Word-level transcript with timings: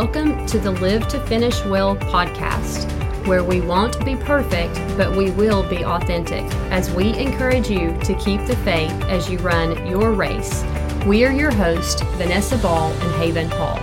Welcome 0.00 0.46
to 0.46 0.58
the 0.58 0.70
Live 0.70 1.08
to 1.08 1.20
Finish 1.26 1.62
Well 1.66 1.94
podcast, 1.94 2.86
where 3.26 3.44
we 3.44 3.60
won't 3.60 4.02
be 4.02 4.16
perfect, 4.16 4.74
but 4.96 5.14
we 5.14 5.30
will 5.32 5.62
be 5.68 5.84
authentic 5.84 6.42
as 6.70 6.90
we 6.90 7.14
encourage 7.18 7.68
you 7.68 7.94
to 8.04 8.14
keep 8.14 8.46
the 8.46 8.56
faith 8.64 8.90
as 9.10 9.28
you 9.28 9.36
run 9.40 9.86
your 9.86 10.12
race. 10.12 10.64
We 11.04 11.26
are 11.26 11.32
your 11.32 11.50
hosts, 11.50 12.00
Vanessa 12.16 12.56
Ball 12.56 12.90
and 12.90 13.14
Haven 13.16 13.50
Hall. 13.50 13.78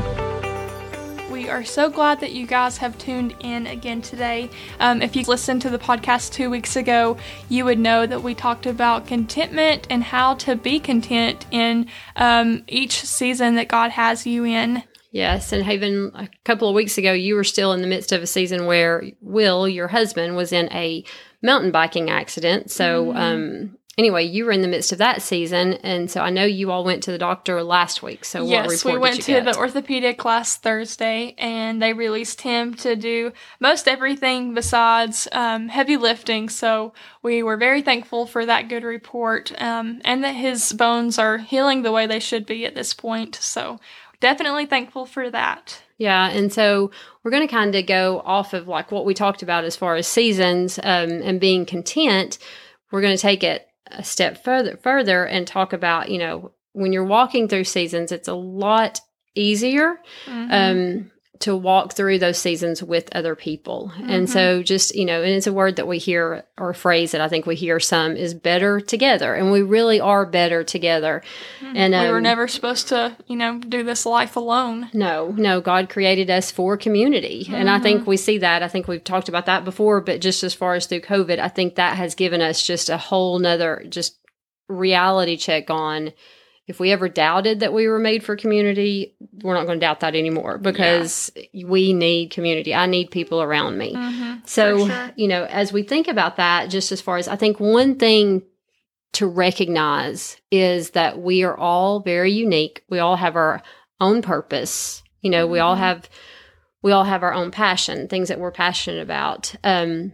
We 1.30 1.50
are 1.50 1.64
so 1.64 1.88
glad 1.88 2.20
that 2.22 2.32
you 2.32 2.48
guys 2.48 2.78
have 2.78 2.98
tuned 2.98 3.36
in 3.42 3.68
again 3.68 4.02
today. 4.02 4.50
Um, 4.80 5.04
if 5.04 5.16
you 5.16 5.22
listened 5.22 5.62
to 5.62 5.70
the 5.70 5.78
podcast 5.78 6.34
two 6.34 6.50
weeks 6.50 6.76
ago, 6.76 7.18
you 7.48 7.64
would 7.64 7.78
know 7.78 8.08
that 8.08 8.24
we 8.24 8.34
talked 8.34 8.66
about 8.66 9.06
contentment 9.06 9.86
and 9.92 10.04
how 10.04 10.34
to 10.34 10.56
be 10.56 10.80
content 10.80 11.46
in 11.52 11.86
um, 12.16 12.64
each 12.68 13.02
season 13.06 13.54
that 13.54 13.68
God 13.68 13.92
has 13.92 14.26
you 14.26 14.46
in. 14.46 14.82
Yes, 15.12 15.54
and 15.54 15.64
Haven, 15.64 16.12
a 16.16 16.30
couple 16.44 16.68
of 16.68 16.76
weeks 16.76 16.98
ago, 16.98 17.14
you 17.14 17.36
were 17.36 17.44
still 17.44 17.72
in 17.74 17.82
the 17.82 17.88
midst 17.88 18.12
of 18.12 18.22
a 18.22 18.28
season 18.28 18.66
where 18.66 19.04
Will, 19.22 19.68
your 19.68 19.88
husband, 19.88 20.36
was 20.36 20.52
in 20.52 20.72
a 20.74 21.04
mountain 21.42 21.72
biking 21.72 22.10
accident. 22.10 22.70
So, 22.72 23.16
um, 23.16 23.78
anyway, 23.98 24.26
you 24.26 24.46
were 24.46 24.52
in 24.52 24.62
the 24.62 24.68
midst 24.68 24.92
of 24.92 24.98
that 24.98 25.22
season, 25.22 25.74
and 25.76 26.10
so 26.12 26.22
I 26.22 26.30
know 26.30 26.44
you 26.46 26.72
all 26.72 26.84
went 26.84 27.04
to 27.04 27.12
the 27.12 27.18
doctor 27.18 27.64
last 27.64 28.04
week. 28.04 28.26
So, 28.26 28.44
what 28.44 28.50
yes, 28.50 28.86
we 28.86 28.98
went 28.98 29.22
to 29.22 29.32
get? 29.32 29.46
the 29.46 29.58
orthopedic 29.58 30.24
last 30.26 30.62
Thursday, 30.62 31.36
and 31.38 31.82
they 31.82 31.94
released 31.94 32.42
him 32.42 32.74
to 32.76 32.96
do 32.96 33.32
most 33.60 33.88
everything 33.88 34.54
besides 34.54 35.28
um, 35.32 35.70
heavy 35.70 35.98
lifting. 35.98 36.50
So 36.50 36.94
we 37.24 37.44
were 37.44 37.58
very 37.58 37.82
thankful 37.82 38.26
for 38.26 38.46
that 38.46 38.70
good 38.70 38.84
report, 38.84 39.52
um, 39.62 40.02
and 40.04 40.24
that 40.24 40.36
his 40.36 40.74
bones 40.74 41.18
are 41.18 41.38
healing 41.38 41.82
the 41.82 41.92
way 41.92 42.08
they 42.08 42.20
should 42.20 42.46
be 42.46 42.66
at 42.66 42.76
this 42.76 42.94
point. 42.94 43.36
So 43.36 43.80
definitely 44.20 44.66
thankful 44.66 45.06
for 45.06 45.30
that. 45.30 45.82
Yeah, 45.98 46.30
and 46.30 46.54
so 46.54 46.92
we're 47.24 47.32
going 47.32 47.48
to 47.48 47.52
kind 47.54 47.74
of 47.74 47.86
go 47.88 48.22
off 48.24 48.54
of 48.54 48.68
like 48.68 48.92
what 48.92 49.06
we 49.06 49.14
talked 49.14 49.42
about 49.42 49.64
as 49.64 49.76
far 49.76 49.96
as 49.96 50.08
seasons 50.08 50.78
um, 50.84 51.10
and 51.10 51.40
being 51.40 51.66
content. 51.66 52.38
We're 52.92 53.02
going 53.02 53.16
to 53.16 53.22
take 53.22 53.44
it 53.44 53.68
a 53.88 54.04
step 54.04 54.44
further, 54.44 54.78
further, 54.78 55.26
and 55.26 55.48
talk 55.48 55.74
about 55.74 56.10
you 56.10 56.20
know 56.20 56.52
when 56.74 56.94
you're 56.94 57.04
walking 57.06 57.48
through 57.48 57.64
seasons, 57.64 58.12
it's 58.12 58.28
a 58.28 58.34
lot 58.36 59.00
easier 59.34 60.00
Mhm. 60.28 60.52
um, 60.52 61.12
to 61.40 61.56
walk 61.56 61.94
through 61.94 62.20
those 62.20 62.38
seasons 62.38 62.82
with 62.82 63.10
other 63.16 63.36
people. 63.36 63.92
And 63.98 64.30
so, 64.30 64.58
mm-hmm. 64.58 64.64
just 64.64 64.96
you 64.96 65.06
know, 65.06 65.22
and 65.22 65.32
it's 65.32 65.48
a 65.48 65.54
word 65.54 65.76
that 65.76 65.88
we 65.88 65.98
hear 65.98 66.46
or 66.58 66.72
a 66.72 66.76
phrase 66.76 67.12
that 67.12 67.22
I 67.22 67.28
think 67.28 67.46
we 67.46 67.56
hear 67.56 67.80
some 67.80 68.16
is 68.16 68.34
better 68.34 68.80
together, 68.80 69.34
and 69.34 69.52
we 69.52 69.62
really 69.62 70.00
are 70.00 70.26
better 70.26 70.64
together. 70.64 71.24
Mm. 71.62 71.76
And 71.76 71.94
we 71.94 72.12
were 72.12 72.18
um, 72.18 72.24
never 72.24 72.48
supposed 72.48 72.88
to, 72.90 73.16
you 73.28 73.36
know, 73.36 73.60
do 73.60 73.84
this 73.84 74.06
life 74.06 74.36
alone. 74.36 74.90
no, 74.94 75.34
no, 75.38 75.62
God 75.62 75.90
created 75.90 76.30
us 76.30 76.52
for 76.52 76.78
community. 76.78 77.48
And 77.50 77.70
I 77.70 77.80
think 77.80 78.02
mm-hmm. 78.02 78.10
we 78.10 78.18
see 78.18 78.38
that. 78.40 78.64
I 78.64 78.68
think 78.68 78.88
we've 78.88 79.04
talked 79.04 79.30
about 79.30 79.46
that 79.46 79.66
before, 79.66 80.02
but 80.02 80.22
just 80.22 80.44
as 80.44 80.54
far 80.54 80.76
as 80.76 80.86
through 80.86 81.02
COVID, 81.02 81.40
I 81.40 81.48
think 81.48 81.76
that 81.76 81.98
has 81.98 82.16
given 82.16 82.42
us 82.42 82.66
just 82.66 82.90
a 82.90 82.98
whole 82.98 83.40
nother 83.40 83.86
just 83.90 84.18
reality 84.68 85.38
check 85.38 85.70
on 85.70 86.12
if 86.68 86.80
we 86.80 86.92
ever 86.92 87.08
doubted 87.08 87.62
that 87.62 87.74
we 87.74 87.88
were 87.88 87.98
made 88.00 88.24
for 88.24 88.36
community, 88.36 89.16
we're 89.42 89.54
not 89.54 89.66
going 89.66 89.80
to 89.80 89.86
doubt 89.86 90.02
that 90.02 90.16
anymore 90.16 90.58
because 90.58 91.32
we 91.66 91.94
need 91.94 92.30
community. 92.32 92.76
I 92.76 92.86
need 92.88 93.10
people 93.10 93.42
around 93.42 93.78
me. 93.78 93.94
Mhm, 93.96 94.46
So, 94.48 94.86
sure. 94.88 95.12
you 95.16 95.28
know, 95.30 95.46
as 95.46 95.72
we 95.72 95.84
think 95.84 96.08
about 96.10 96.36
that, 96.36 96.70
just 96.70 96.92
as 96.92 97.00
far 97.00 97.18
as 97.18 97.28
I 97.30 97.38
think 97.38 97.60
one 97.60 97.96
thing 97.96 98.44
to 99.14 99.26
recognize 99.28 100.38
is 100.52 100.92
that 100.92 101.20
we 101.20 101.44
are 101.44 101.58
all 101.58 102.02
very 102.02 102.32
unique. 102.34 102.84
We 102.90 103.00
all 103.00 103.16
have 103.16 103.36
our 103.36 103.62
own 104.02 104.22
purpose. 104.22 105.02
You 105.22 105.30
know, 105.32 105.48
we 105.48 105.60
all 105.60 105.76
Mhm. 105.76 105.80
have 105.80 106.10
we 106.84 106.92
all 106.92 107.06
have 107.06 107.24
our 107.24 107.34
own 107.34 107.50
passion, 107.50 108.08
things 108.08 108.28
that 108.30 108.40
we're 108.40 108.52
passionate 108.52 109.02
about. 109.02 109.56
Um 109.64 110.14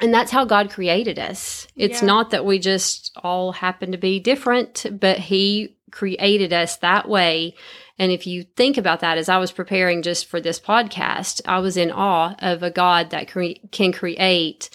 and 0.00 0.14
that's 0.14 0.30
how 0.30 0.46
God 0.46 0.70
created 0.70 1.18
us. 1.18 1.66
It's 1.76 2.00
Yeah. 2.00 2.06
not 2.06 2.30
that 2.30 2.46
we 2.46 2.58
just 2.58 3.12
all 3.22 3.52
happen 3.52 3.92
to 3.92 3.98
be 3.98 4.18
different, 4.18 4.86
but 4.98 5.18
he 5.18 5.76
created 5.90 6.52
us 6.52 6.76
that 6.78 7.08
way. 7.08 7.54
And 7.98 8.10
if 8.10 8.26
you 8.26 8.44
think 8.44 8.78
about 8.78 9.00
that, 9.00 9.18
as 9.18 9.28
I 9.28 9.38
was 9.38 9.52
preparing 9.52 10.02
just 10.02 10.26
for 10.26 10.40
this 10.40 10.58
podcast, 10.58 11.40
I 11.46 11.58
was 11.58 11.76
in 11.76 11.90
awe 11.90 12.34
of 12.38 12.62
a 12.62 12.70
God 12.70 13.10
that 13.10 13.30
cre- 13.30 13.60
can 13.72 13.92
create 13.92 14.70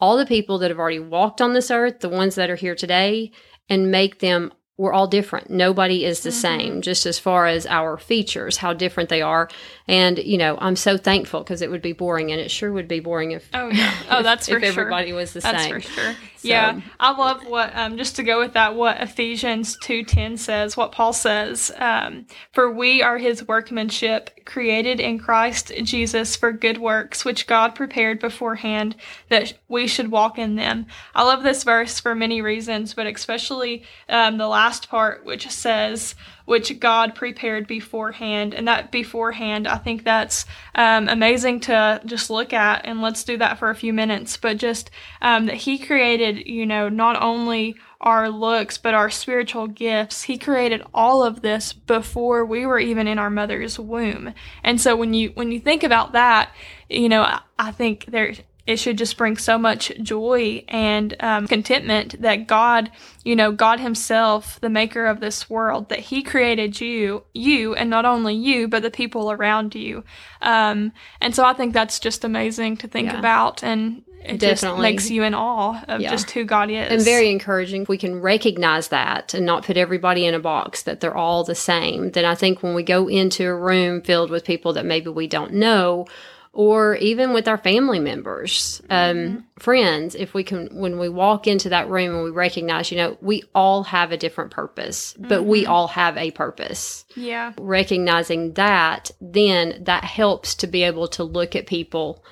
all 0.00 0.16
the 0.16 0.26
people 0.26 0.58
that 0.58 0.70
have 0.70 0.78
already 0.78 0.98
walked 0.98 1.40
on 1.40 1.52
this 1.54 1.70
earth, 1.70 2.00
the 2.00 2.08
ones 2.08 2.34
that 2.34 2.50
are 2.50 2.56
here 2.56 2.74
today, 2.74 3.30
and 3.68 3.90
make 3.90 4.18
them, 4.20 4.52
we're 4.78 4.92
all 4.92 5.06
different. 5.06 5.48
Nobody 5.50 6.04
is 6.04 6.22
the 6.22 6.30
Mhm. 6.30 6.32
same, 6.32 6.82
just 6.82 7.06
as 7.06 7.18
far 7.18 7.46
as 7.46 7.66
our 7.66 7.98
features, 7.98 8.56
how 8.56 8.72
different 8.72 9.10
they 9.10 9.22
are. 9.22 9.48
And, 9.86 10.18
you 10.18 10.38
know, 10.38 10.56
I'm 10.60 10.74
so 10.74 10.96
thankful 10.96 11.40
because 11.44 11.62
it 11.62 11.70
would 11.70 11.82
be 11.82 11.92
boring, 11.92 12.32
and 12.32 12.40
it 12.40 12.50
sure 12.50 12.72
would 12.72 12.88
be 12.88 12.98
boring 13.00 13.30
if, 13.32 13.48
Oh 13.54 13.68
yeah. 13.68 13.92
Oh, 14.10 14.18
if- 14.18 14.24
that's 14.24 14.48
for 14.48 14.56
if 14.56 14.62
sure. 14.62 14.82
everybody 14.82 15.12
was 15.12 15.34
the 15.34 15.40
That's 15.40 15.62
same. 15.64 15.74
for 15.74 15.80
sure. 15.80 16.14
So- 16.42 16.48
Yeah, 16.48 16.80
I 17.00 17.16
love 17.16 17.46
what 17.46 17.74
um, 17.76 17.96
just 17.96 18.16
to 18.16 18.22
go 18.22 18.40
with 18.40 18.52
that. 18.54 18.74
What 18.74 19.00
Ephesians 19.00 19.76
two 19.80 20.02
ten 20.04 20.36
says, 20.36 20.76
what 20.76 20.92
Paul 20.92 21.12
says, 21.12 21.70
um, 21.78 22.26
for 22.52 22.70
we 22.72 23.00
are 23.02 23.16
His 23.18 23.46
workmanship, 23.46 24.30
created 24.44 24.98
in 24.98 25.18
Christ 25.20 25.72
Jesus 25.84 26.34
for 26.34 26.50
good 26.52 26.78
works, 26.78 27.24
which 27.24 27.46
God 27.46 27.74
prepared 27.76 28.18
beforehand 28.18 28.96
that 29.28 29.54
we 29.68 29.86
should 29.86 30.10
walk 30.10 30.38
in 30.38 30.56
them. 30.56 30.86
I 31.14 31.22
love 31.22 31.42
this 31.44 31.62
verse 31.64 32.00
for 32.00 32.14
many 32.14 32.42
reasons, 32.42 32.92
but 32.94 33.06
especially 33.06 33.84
um, 34.08 34.36
the 34.38 34.48
last 34.48 34.88
part, 34.88 35.24
which 35.24 35.48
says. 35.48 36.14
Which 36.44 36.80
God 36.80 37.14
prepared 37.14 37.66
beforehand, 37.66 38.54
and 38.54 38.66
that 38.68 38.90
beforehand, 38.90 39.66
I 39.68 39.78
think 39.78 40.04
that's 40.04 40.44
um, 40.74 41.08
amazing 41.08 41.60
to 41.60 42.00
just 42.04 42.30
look 42.30 42.52
at, 42.52 42.84
and 42.84 43.00
let's 43.00 43.24
do 43.24 43.36
that 43.38 43.58
for 43.58 43.70
a 43.70 43.74
few 43.74 43.92
minutes. 43.92 44.36
But 44.36 44.56
just 44.56 44.90
um, 45.20 45.46
that 45.46 45.56
He 45.56 45.78
created, 45.78 46.46
you 46.46 46.66
know, 46.66 46.88
not 46.88 47.22
only 47.22 47.76
our 48.02 48.28
looks 48.28 48.78
but 48.78 48.94
our 48.94 49.08
spiritual 49.08 49.68
gifts. 49.68 50.22
He 50.22 50.36
created 50.36 50.82
all 50.92 51.24
of 51.24 51.40
this 51.40 51.72
before 51.72 52.44
we 52.44 52.66
were 52.66 52.80
even 52.80 53.06
in 53.06 53.18
our 53.18 53.30
mother's 53.30 53.78
womb. 53.78 54.34
And 54.64 54.80
so 54.80 54.96
when 54.96 55.14
you 55.14 55.30
when 55.34 55.52
you 55.52 55.60
think 55.60 55.84
about 55.84 56.12
that, 56.12 56.52
you 56.90 57.08
know, 57.08 57.22
I, 57.22 57.40
I 57.58 57.70
think 57.70 58.06
there 58.06 58.34
it 58.66 58.76
should 58.76 58.96
just 58.98 59.16
bring 59.16 59.36
so 59.36 59.58
much 59.58 59.90
joy 60.02 60.64
and 60.68 61.16
um, 61.20 61.48
contentment 61.48 62.20
that 62.22 62.46
God, 62.46 62.90
you 63.24 63.34
know, 63.34 63.50
God 63.52 63.80
Himself, 63.80 64.60
the 64.60 64.70
Maker 64.70 65.06
of 65.06 65.18
this 65.20 65.50
world, 65.50 65.88
that 65.88 65.98
He 65.98 66.22
created 66.22 66.80
you, 66.80 67.24
you, 67.34 67.74
and 67.74 67.90
not 67.90 68.04
only 68.04 68.34
you, 68.34 68.68
but 68.68 68.82
the 68.82 68.90
people 68.90 69.32
around 69.32 69.74
you. 69.74 70.04
Um, 70.40 70.92
and 71.20 71.34
so 71.34 71.44
I 71.44 71.54
think 71.54 71.72
that's 71.74 71.98
just 71.98 72.24
amazing 72.24 72.76
to 72.78 72.88
think 72.88 73.08
Yeah. 73.12 73.18
about, 73.18 73.64
and 73.64 74.02
it 74.24 74.38
just 74.38 74.62
Definitely. 74.62 74.82
makes 74.82 75.10
you 75.10 75.24
in 75.24 75.34
awe 75.34 75.82
of 75.88 76.00
Yeah. 76.00 76.10
just 76.12 76.30
who 76.30 76.44
God 76.44 76.70
is. 76.70 76.92
and 76.92 77.02
very 77.02 77.28
encouraging. 77.30 77.82
If 77.82 77.88
we 77.88 77.98
can 77.98 78.20
recognize 78.20 78.88
that 78.88 79.34
and 79.34 79.44
not 79.44 79.64
put 79.64 79.76
everybody 79.76 80.24
in 80.24 80.34
a 80.34 80.38
box 80.38 80.82
that 80.84 81.00
they're 81.00 81.16
all 81.16 81.42
the 81.42 81.56
same, 81.56 82.12
then 82.12 82.24
I 82.24 82.36
think 82.36 82.62
when 82.62 82.74
we 82.76 82.84
go 82.84 83.08
into 83.08 83.44
a 83.48 83.54
room 83.56 84.00
filled 84.02 84.30
with 84.30 84.44
people 84.44 84.72
that 84.74 84.84
maybe 84.86 85.08
we 85.10 85.26
don't 85.26 85.54
know, 85.54 86.06
or 86.54 86.96
even 86.96 87.32
with 87.32 87.48
our 87.48 87.56
family 87.56 87.98
members, 87.98 88.82
um, 88.90 89.46
friends, 89.58 90.14
if 90.14 90.34
we 90.34 90.44
can, 90.44 90.68
when 90.72 90.98
we 90.98 91.08
walk 91.08 91.46
into 91.46 91.70
that 91.70 91.88
room 91.88 92.14
and 92.14 92.24
we 92.24 92.30
recognize, 92.30 92.90
you 92.90 92.98
know, 92.98 93.16
we 93.22 93.42
all 93.54 93.84
have 93.84 94.12
a 94.12 94.18
different 94.18 94.50
purpose, 94.50 95.14
but 95.18 95.44
we 95.44 95.64
all 95.64 95.88
have 95.88 96.16
a 96.18 96.30
purpose 96.30 97.06
yeah, 97.16 97.52
recognizing 97.58 98.52
that, 98.54 99.10
then 99.20 99.82
that 99.84 100.04
helps 100.04 100.54
to 100.56 100.66
be 100.66 100.82
able 100.82 101.08
to 101.08 101.24
look 101.24 101.56
at 101.56 101.66
people 101.66 102.22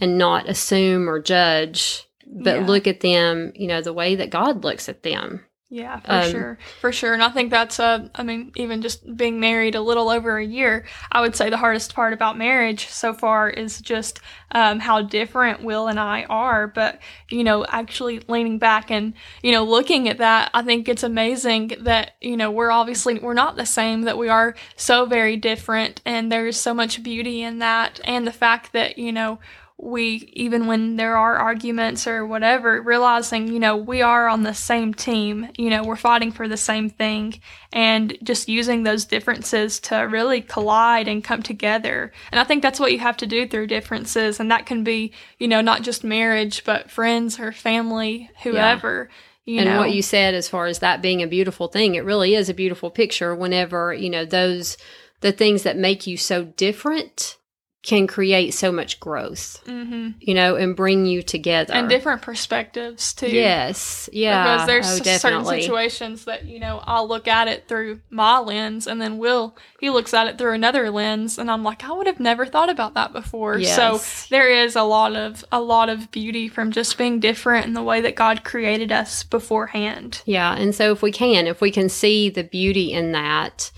and 0.00 0.18
not 0.18 0.48
assume 0.48 1.08
or 1.08 1.20
judge, 1.20 2.04
but 2.26 2.60
Yeah. 2.60 2.66
look 2.66 2.86
at 2.86 3.00
them, 3.00 3.52
you 3.56 3.66
know, 3.66 3.80
the 3.80 3.92
way 3.92 4.14
that 4.14 4.30
God 4.30 4.62
looks 4.62 4.88
at 4.88 5.02
them. 5.02 5.44
Yeah, 5.74 5.98
for 5.98 6.12
Um, 6.12 6.30
sure, 6.30 6.58
for 6.80 6.92
sure. 6.92 7.14
And 7.14 7.22
I 7.22 7.30
think 7.30 7.50
that's 7.50 7.80
uh, 7.80 8.08
I 8.14 8.22
mean, 8.22 8.52
even 8.54 8.80
just 8.80 9.16
being 9.16 9.40
married 9.40 9.74
a 9.74 9.80
little 9.80 10.08
over 10.08 10.38
a 10.38 10.44
year, 10.44 10.84
I 11.10 11.20
would 11.20 11.34
say 11.34 11.50
the 11.50 11.56
hardest 11.56 11.96
part 11.96 12.12
about 12.12 12.38
marriage 12.38 12.86
so 12.86 13.12
far 13.12 13.50
is 13.50 13.80
just 13.80 14.20
um, 14.52 14.78
how 14.78 15.02
different 15.02 15.64
Will 15.64 15.88
and 15.88 15.98
I 15.98 16.26
are. 16.30 16.68
But 16.68 17.00
you 17.28 17.42
know, 17.42 17.66
actually 17.68 18.20
leaning 18.28 18.58
back 18.58 18.92
and 18.92 19.14
you 19.42 19.50
know 19.50 19.64
looking 19.64 20.08
at 20.08 20.18
that, 20.18 20.52
I 20.54 20.62
think 20.62 20.88
it's 20.88 21.02
amazing 21.02 21.72
that 21.80 22.12
you 22.20 22.36
know 22.36 22.52
we're 22.52 22.70
obviously 22.70 23.18
we're 23.18 23.34
not 23.34 23.56
the 23.56 23.66
same. 23.66 24.02
That 24.02 24.16
we 24.16 24.28
are 24.28 24.54
so 24.76 25.06
very 25.06 25.36
different, 25.36 26.00
and 26.06 26.30
there's 26.30 26.56
so 26.56 26.72
much 26.72 27.02
beauty 27.02 27.42
in 27.42 27.58
that, 27.58 27.98
and 28.04 28.28
the 28.28 28.32
fact 28.32 28.72
that 28.74 28.96
you 28.96 29.10
know 29.10 29.40
we 29.76 30.30
even 30.32 30.66
when 30.66 30.96
there 30.96 31.16
are 31.16 31.36
arguments 31.36 32.06
or 32.06 32.24
whatever 32.24 32.80
realizing 32.80 33.48
you 33.48 33.58
know 33.58 33.76
we 33.76 34.00
are 34.02 34.28
on 34.28 34.44
the 34.44 34.54
same 34.54 34.94
team 34.94 35.48
you 35.58 35.68
know 35.68 35.82
we're 35.82 35.96
fighting 35.96 36.30
for 36.30 36.46
the 36.46 36.56
same 36.56 36.88
thing 36.88 37.34
and 37.72 38.16
just 38.22 38.48
using 38.48 38.84
those 38.84 39.04
differences 39.04 39.80
to 39.80 39.96
really 39.96 40.40
collide 40.40 41.08
and 41.08 41.24
come 41.24 41.42
together. 41.42 42.12
And 42.30 42.38
i 42.38 42.44
think 42.44 42.62
that's 42.62 42.78
what 42.78 42.92
you 42.92 43.00
have 43.00 43.16
to 43.18 43.26
do 43.26 43.48
through 43.48 43.66
differences 43.66 44.38
and 44.38 44.50
that 44.50 44.66
can 44.66 44.84
be 44.84 45.12
you 45.38 45.48
know 45.48 45.60
not 45.60 45.82
just 45.82 46.04
marriage 46.04 46.64
but 46.64 46.90
friends 46.90 47.40
or 47.40 47.50
family 47.50 48.30
whoever 48.42 49.08
you 49.44 49.56
know 49.56 49.62
and 49.62 49.70
know. 49.70 49.78
what 49.78 49.92
you 49.92 50.02
said 50.02 50.34
as 50.34 50.48
far 50.48 50.66
as 50.66 50.78
that 50.78 51.02
being 51.02 51.22
a 51.22 51.26
beautiful 51.26 51.68
thing, 51.68 51.94
it 51.94 52.04
really 52.04 52.34
is 52.34 52.48
a 52.48 52.54
beautiful 52.54 52.90
picture 52.90 53.34
whenever, 53.34 53.92
you 53.92 54.08
know, 54.08 54.24
those 54.24 54.76
the 55.20 55.32
things 55.32 55.62
that 55.62 55.76
make 55.76 56.06
you 56.06 56.16
so 56.16 56.44
different 56.44 57.36
can 57.84 58.06
create 58.06 58.54
so 58.54 58.72
much 58.72 58.98
growth, 58.98 59.62
hmm 59.66 60.10
you 60.18 60.32
know, 60.32 60.56
and 60.56 60.74
bring 60.74 61.04
you 61.04 61.22
together. 61.22 61.74
and 61.74 61.88
different 61.88 62.22
perspectives 62.22 63.12
too. 63.12 63.28
Yes. 63.28 64.08
Yeah. 64.10 64.42
because 64.42 64.66
there's 64.66 65.00
oh, 65.00 65.18
certain 65.18 65.44
situations 65.44 66.24
that 66.24 66.46
you 66.46 66.58
know 66.58 66.82
I'll 66.84 67.06
look 67.06 67.28
at 67.28 67.46
it 67.46 67.68
through 67.68 68.00
my 68.08 68.38
lens, 68.38 68.86
and 68.86 69.00
then 69.00 69.18
Will 69.18 69.54
he 69.80 69.90
looks 69.90 70.14
at 70.14 70.26
it 70.26 70.38
through 70.38 70.54
another 70.54 70.90
lens, 70.90 71.38
and 71.38 71.50
I'm 71.50 71.62
like, 71.62 71.84
I 71.84 71.92
would 71.92 72.06
have 72.06 72.20
never 72.20 72.46
thought 72.46 72.70
about 72.70 72.94
that 72.94 73.12
before. 73.12 73.62
So 73.62 74.00
there 74.30 74.50
is 74.50 74.76
a 74.76 74.82
lot 74.82 75.14
of 75.14 75.44
a 75.52 75.60
lot 75.60 75.90
of 75.90 76.10
beauty 76.10 76.48
from 76.48 76.72
just 76.72 76.96
being 76.96 77.20
different 77.20 77.66
in 77.66 77.74
the 77.74 77.82
way 77.82 78.00
that 78.00 78.16
God 78.16 78.44
created 78.44 78.90
us 78.92 79.22
beforehand. 79.22 80.22
Yeah, 80.24 80.54
and 80.54 80.74
so 80.74 80.90
if 80.90 81.02
we 81.02 81.12
can, 81.12 81.46
if 81.46 81.60
we 81.60 81.70
can 81.70 81.90
see 81.90 82.30
the 82.30 82.44
beauty 82.44 82.92
in 82.94 83.12
that, 83.12 83.70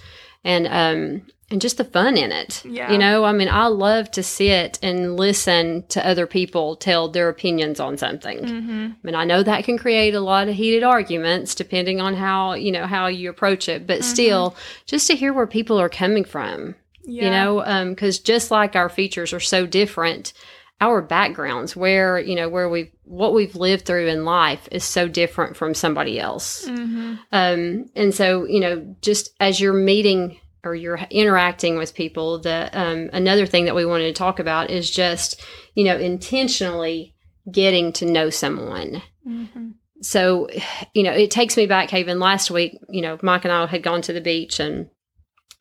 and 0.44 0.68
um, 0.68 1.26
and 1.50 1.60
just 1.60 1.76
the 1.78 1.84
fun 1.84 2.16
in 2.16 2.32
it, 2.32 2.64
Yeah. 2.64 2.90
you 2.90 2.98
know, 2.98 3.24
I 3.24 3.32
mean, 3.32 3.48
I 3.48 3.66
love 3.68 4.10
to 4.12 4.22
sit 4.22 4.80
and 4.82 5.16
listen 5.16 5.84
to 5.90 6.04
other 6.04 6.26
people 6.26 6.74
tell 6.74 7.08
their 7.08 7.28
opinions 7.28 7.78
on 7.78 7.96
something. 7.96 8.38
Mm-hmm. 8.40 8.86
I 8.92 8.96
mean, 9.04 9.14
I 9.14 9.24
know 9.24 9.42
that 9.44 9.64
can 9.64 9.78
create 9.78 10.14
a 10.14 10.20
lot 10.20 10.48
of 10.48 10.54
heated 10.56 10.82
arguments 10.82 11.54
depending 11.54 12.00
on 12.00 12.14
how 12.14 12.54
you 12.54 12.72
know 12.72 12.86
how 12.86 13.06
you 13.06 13.30
approach 13.30 13.68
it, 13.68 13.86
but 13.86 14.02
still, 14.02 14.56
just 14.86 15.06
to 15.06 15.14
hear 15.14 15.32
where 15.32 15.46
people 15.46 15.78
are 15.80 15.88
coming 15.88 16.24
from, 16.24 16.74
Yeah. 17.04 17.24
you 17.24 17.30
know, 17.30 17.90
because 17.90 18.18
just 18.18 18.50
like 18.50 18.74
our 18.74 18.88
features 18.88 19.32
are 19.32 19.40
so 19.40 19.66
different. 19.66 20.32
Our 20.78 21.00
backgrounds, 21.00 21.74
where 21.74 22.18
you 22.18 22.34
know, 22.34 22.50
where 22.50 22.68
we've 22.68 22.90
what 23.04 23.32
we've 23.32 23.56
lived 23.56 23.86
through 23.86 24.08
in 24.08 24.24
life, 24.26 24.68
is 24.70 24.84
so 24.84 25.08
different 25.08 25.56
from 25.56 25.72
somebody 25.74 26.18
else. 26.20 26.68
Mm-hmm. 26.68 27.14
Um, 27.32 27.88
and 27.94 28.12
so, 28.12 28.44
you 28.44 28.60
know, 28.60 28.96
just 29.00 29.30
as 29.40 29.58
you're 29.58 29.72
meeting 29.72 30.38
or 30.66 30.74
you're 30.74 30.98
interacting 31.10 31.78
with 31.78 31.94
people, 31.94 32.40
the 32.40 32.68
um, 32.72 33.08
another 33.12 33.46
thing 33.46 33.64
that 33.66 33.74
we 33.74 33.86
wanted 33.86 34.06
to 34.06 34.12
talk 34.12 34.38
about 34.38 34.70
is 34.70 34.90
just, 34.90 35.40
you 35.74 35.84
know, 35.84 35.96
intentionally 35.96 37.14
getting 37.50 37.92
to 37.92 38.04
know 38.04 38.28
someone. 38.28 39.02
Mm-hmm. 39.26 39.70
So, 40.02 40.48
you 40.92 41.02
know, 41.02 41.12
it 41.12 41.30
takes 41.30 41.56
me 41.56 41.66
back, 41.66 41.90
Haven. 41.90 42.20
Last 42.20 42.50
week, 42.50 42.78
you 42.88 43.00
know, 43.00 43.18
Mike 43.22 43.44
and 43.44 43.52
I 43.52 43.66
had 43.66 43.82
gone 43.82 44.02
to 44.02 44.12
the 44.12 44.20
beach 44.20 44.60
and 44.60 44.90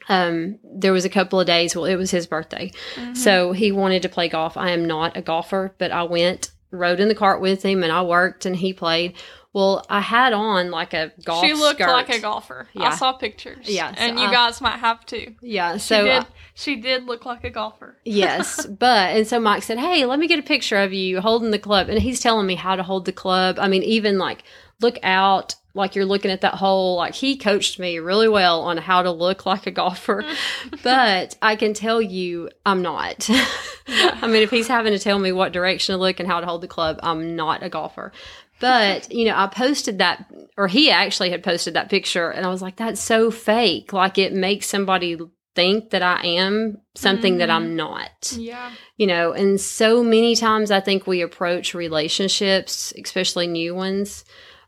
um, 0.09 0.59
there 0.63 0.93
was 0.93 1.05
a 1.05 1.09
couple 1.09 1.39
of 1.39 1.47
days. 1.47 1.75
Well, 1.75 1.85
it 1.85 1.95
was 1.95 2.11
his 2.11 2.27
birthday. 2.27 2.71
Mm-hmm. 2.95 3.13
So 3.13 3.53
he 3.53 3.71
wanted 3.71 4.01
to 4.01 4.09
play 4.09 4.29
golf. 4.29 4.57
I 4.57 4.71
am 4.71 4.85
not 4.85 5.17
a 5.17 5.21
golfer, 5.21 5.75
but 5.77 5.91
I 5.91 6.03
went, 6.03 6.51
rode 6.71 6.99
in 6.99 7.07
the 7.07 7.15
cart 7.15 7.41
with 7.41 7.63
him, 7.63 7.83
and 7.83 7.91
I 7.91 8.01
worked 8.01 8.45
and 8.45 8.55
he 8.55 8.73
played. 8.73 9.13
Well, 9.55 9.85
I 9.89 10.01
had 10.01 10.33
on 10.33 10.69
like 10.69 10.93
a 10.93 11.13
golf 11.23 11.45
she 11.45 11.53
looked 11.53 11.79
skirt. 11.79 11.89
like 11.89 12.09
a 12.09 12.19
golfer. 12.19 12.67
Yeah. 12.73 12.89
I 12.89 12.95
saw 12.97 13.13
pictures. 13.13 13.69
Yeah, 13.69 13.95
so 13.95 14.01
and 14.01 14.19
you 14.19 14.25
I- 14.25 14.31
guys 14.31 14.59
might 14.59 14.79
have 14.79 15.05
too. 15.05 15.33
Yeah. 15.41 15.73
She 15.77 15.79
So 15.79 16.03
did. 16.03 16.11
uh, 16.11 16.25
she 16.55 16.75
did 16.75 17.05
look 17.05 17.25
like 17.25 17.45
a 17.45 17.49
golfer. 17.49 17.95
yes, 18.03 18.65
but 18.85 19.15
and 19.15 19.25
so 19.25 19.39
Mike 19.39 19.63
said, 19.63 19.77
"Hey, 19.79 20.03
let 20.05 20.19
me 20.19 20.27
get 20.27 20.39
a 20.39 20.43
picture 20.43 20.77
of 20.79 20.91
you 20.91 21.21
holding 21.21 21.51
the 21.51 21.59
club," 21.59 21.87
and 21.87 21.99
he's 22.01 22.19
telling 22.19 22.45
me 22.45 22.55
how 22.55 22.75
to 22.75 22.83
hold 22.83 23.05
the 23.05 23.13
club. 23.13 23.57
I 23.57 23.69
mean, 23.69 23.81
even 23.83 24.17
like 24.17 24.43
look 24.81 24.97
out, 25.03 25.55
like 25.73 25.95
you're 25.95 26.05
looking 26.05 26.31
at 26.31 26.41
that 26.41 26.55
hole. 26.55 26.97
Like 26.97 27.15
he 27.15 27.37
coached 27.37 27.79
me 27.79 27.97
really 27.99 28.27
well 28.27 28.59
on 28.63 28.75
how 28.75 29.03
to 29.03 29.11
look 29.11 29.45
like 29.45 29.65
a 29.67 29.71
golfer, 29.71 30.25
but 30.83 31.37
I 31.41 31.55
can 31.55 31.73
tell 31.73 32.01
you, 32.01 32.49
I'm 32.65 32.81
not. 32.81 33.29
I 33.87 34.27
mean, 34.27 34.41
if 34.41 34.49
he's 34.49 34.67
having 34.67 34.91
to 34.93 34.99
tell 34.99 35.19
me 35.19 35.31
what 35.31 35.53
direction 35.53 35.93
to 35.93 35.97
look 35.99 36.19
and 36.19 36.27
how 36.27 36.39
to 36.41 36.45
hold 36.45 36.61
the 36.61 36.67
club, 36.67 36.99
I'm 37.03 37.35
not 37.37 37.63
a 37.63 37.69
golfer. 37.69 38.11
But, 38.59 39.11
you 39.11 39.25
know, 39.25 39.35
I 39.35 39.47
posted 39.47 39.97
that, 39.99 40.25
or 40.57 40.67
he 40.67 40.89
actually 40.89 41.29
had 41.29 41.43
posted 41.43 41.73
that 41.73 41.89
picture, 41.89 42.29
and 42.29 42.45
I 42.45 42.49
was 42.49 42.61
like, 42.61 42.77
that's 42.77 43.01
so 43.01 43.29
fake. 43.31 43.91
Like, 43.93 44.17
it 44.17 44.33
makes 44.33 44.67
somebody 44.67 45.17
think 45.55 45.89
that 45.91 46.01
I 46.01 46.25
am 46.25 46.77
something 46.95 47.37
that 47.37 47.49
I'm 47.49 47.75
not, 47.75 48.33
Yeah. 48.37 48.71
you 48.97 49.07
know. 49.07 49.31
And 49.31 49.59
so 49.59 50.03
many 50.03 50.35
times 50.35 50.69
I 50.71 50.79
think 50.81 51.07
we 51.07 51.21
approach 51.21 51.73
relationships, 51.73 52.93
especially 53.01 53.47
new 53.47 53.73
ones, 53.75 54.25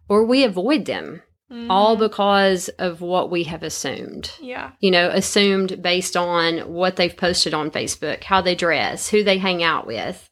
or 0.09 0.25
we 0.25 0.43
avoid 0.43 0.85
them 0.85 1.21
all 1.69 1.95
Mhm. 1.95 1.99
because 1.99 2.67
of 2.79 2.99
what 3.01 3.29
we 3.31 3.43
have 3.43 3.63
assumed 3.63 4.31
Yeah. 4.41 4.71
you 4.81 4.91
know, 4.91 5.09
assumed 5.09 5.81
based 5.81 6.17
on 6.17 6.73
what 6.73 6.97
they've 6.97 7.15
posted 7.15 7.53
on 7.53 7.71
Facebook, 7.71 8.23
how 8.25 8.41
they 8.41 8.53
dress, 8.55 9.09
who 9.09 9.23
they 9.23 9.37
hang 9.37 9.63
out 9.63 9.87
with. 9.87 10.29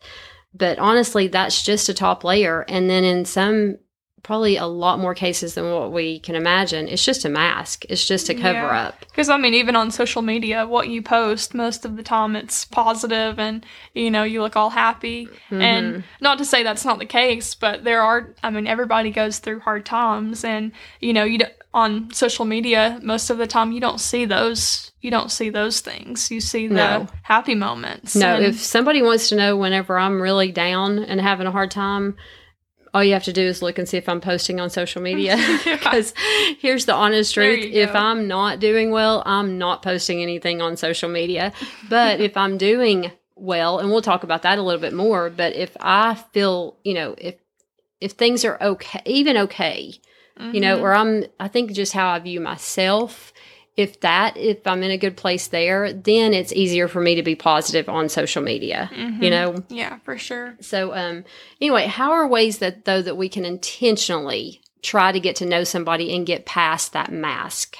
But 0.58 0.80
honestly, 0.80 1.28
that's 1.28 1.62
just 1.64 1.90
a 1.90 1.94
top 1.94 2.24
layer. 2.24 2.64
And 2.70 2.90
then 2.90 3.04
in 3.04 3.26
some, 3.26 3.78
probably 4.24 4.58
a 4.58 4.66
lot 4.66 4.98
more 4.98 5.14
cases 5.14 5.54
than 5.54 5.72
what 5.72 5.92
we 5.92 6.18
can 6.20 6.34
imagine, 6.34 6.88
it's 6.88 7.06
just 7.06 7.26
a 7.26 7.30
mask. 7.30 7.86
It's 7.90 8.08
just 8.08 8.28
a 8.30 8.34
cover 8.34 8.58
Yeah. 8.58 8.88
up. 8.88 9.00
Because 9.02 9.30
I 9.30 9.38
mean, 9.38 9.54
even 9.54 9.76
on 9.76 9.92
social 9.92 10.24
media, 10.24 10.66
what 10.66 10.88
you 10.88 11.02
post 11.04 11.54
most 11.54 11.86
of 11.86 11.96
the 11.96 12.02
time 12.02 12.36
it's 12.36 12.66
positive, 12.66 13.38
and 13.38 13.64
you 13.94 14.10
know 14.10 14.24
you 14.24 14.42
look 14.42 14.56
all 14.56 14.72
happy. 14.72 15.28
Mm-hmm. 15.28 15.62
And 15.62 16.04
not 16.22 16.40
to 16.40 16.46
say 16.46 16.64
that's 16.64 16.86
not 16.86 16.98
the 16.98 17.06
case, 17.06 17.54
but 17.54 17.84
there 17.84 18.02
are. 18.02 18.34
I 18.42 18.50
mean, 18.50 18.66
everybody 18.66 19.12
goes 19.12 19.38
through 19.40 19.60
hard 19.60 19.86
times, 19.86 20.44
and 20.44 20.72
you 21.02 21.14
know 21.14 21.24
you 21.24 21.38
don't, 21.40 21.54
on 21.76 22.10
social 22.14 22.46
media 22.46 23.00
most 23.04 23.30
of 23.30 23.38
the 23.38 23.46
time 23.46 23.72
you 23.74 23.82
don't 23.82 24.00
see 24.00 24.24
those. 24.26 24.92
You 25.02 25.12
don't 25.12 25.30
see 25.30 25.50
those 25.50 25.82
things. 25.82 26.32
You 26.32 26.40
see 26.40 26.68
the 26.68 26.74
No. 26.76 27.08
happy 27.22 27.54
moments. 27.54 28.16
No, 28.16 28.40
if 28.40 28.60
somebody 28.60 29.02
wants 29.04 29.30
to 29.30 29.36
know 29.36 29.56
whenever 29.58 30.00
I'm 30.00 30.20
really 30.22 30.52
down 30.52 31.00
and 31.00 31.20
having 31.22 31.46
a 31.46 31.52
hard 31.52 31.70
time, 31.70 32.16
all 32.94 33.04
you 33.04 33.12
have 33.12 33.26
to 33.26 33.34
do 33.34 33.42
is 33.44 33.62
look 33.62 33.78
and 33.78 33.88
see 33.90 33.98
if 33.98 34.08
I'm 34.08 34.22
posting 34.22 34.60
on 34.62 34.70
social 34.70 35.02
media. 35.02 35.36
Yeah. 35.38 35.58
Because 35.86 36.14
here's 36.60 36.86
the 36.86 36.94
honest 36.94 37.34
truth 37.34 37.60
if 37.66 37.92
go. 37.92 38.00
I'm 38.00 38.28
not 38.28 38.60
doing 38.60 38.90
well, 38.92 39.22
I'm 39.26 39.58
not 39.58 39.84
posting 39.84 40.22
anything 40.24 40.62
on 40.62 40.78
social 40.78 41.10
media. 41.10 41.52
But 41.90 42.22
if 42.22 42.38
I'm 42.38 42.58
doing 42.58 43.12
well, 43.36 43.80
and 43.80 43.92
we'll 43.92 44.02
talk 44.02 44.24
about 44.24 44.44
that 44.44 44.58
a 44.58 44.62
little 44.62 44.80
bit 44.82 44.94
more, 44.94 45.30
but 45.30 45.54
if 45.54 45.76
I 45.80 46.16
feel, 46.32 46.78
you 46.86 46.94
know, 46.94 47.16
if 47.18 47.36
if 48.00 48.14
things 48.14 48.46
are 48.46 48.58
okay, 48.62 49.02
even 49.06 49.36
okay, 49.38 49.94
you 50.38 50.60
know, 50.60 50.80
or 50.80 50.94
I'm, 50.94 51.24
I 51.40 51.48
think 51.48 51.72
just 51.72 51.94
how 51.94 52.10
I 52.10 52.20
view 52.20 52.40
myself. 52.40 53.34
If 53.78 54.00
that, 54.02 54.38
if 54.38 54.66
I'm 54.66 54.84
in 54.84 54.92
a 54.92 54.98
good 54.98 55.18
place 55.18 55.48
there, 55.48 55.92
then 55.92 56.34
it's 56.34 56.54
easier 56.54 56.88
for 56.88 57.02
me 57.02 57.16
to 57.16 57.24
be 57.24 57.36
positive 57.36 57.90
on 57.90 58.08
social 58.10 58.42
media. 58.42 58.90
You 58.94 59.00
Mhm. 59.00 59.30
know, 59.32 59.64
yeah, 59.70 59.98
for 60.00 60.18
sure. 60.18 60.56
so 60.62 60.94
um 60.94 61.26
anyway, 61.60 61.86
how 61.88 62.12
are 62.12 62.28
ways 62.28 62.60
that 62.60 62.86
though 62.86 63.02
that 63.02 63.18
we 63.18 63.28
can 63.28 63.44
intentionally 63.46 64.62
try 64.82 65.12
to 65.12 65.20
get 65.20 65.36
to 65.38 65.46
know 65.46 65.64
somebody 65.64 66.16
and 66.16 66.26
get 66.26 66.46
past 66.46 66.94
that 66.94 67.12
mask 67.12 67.76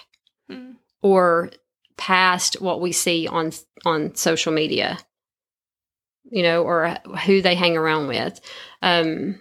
Mm. 0.52 0.76
or 1.02 1.52
past 1.98 2.62
what 2.62 2.82
we 2.82 2.92
see 2.92 3.26
on 3.28 3.52
on 3.86 4.16
social 4.16 4.52
media? 4.52 4.98
You 6.30 6.44
know, 6.44 6.64
or 6.64 6.98
who 7.26 7.42
they 7.42 7.56
hang 7.56 7.78
around 7.78 8.08
with. 8.08 8.40
Um 8.82 9.40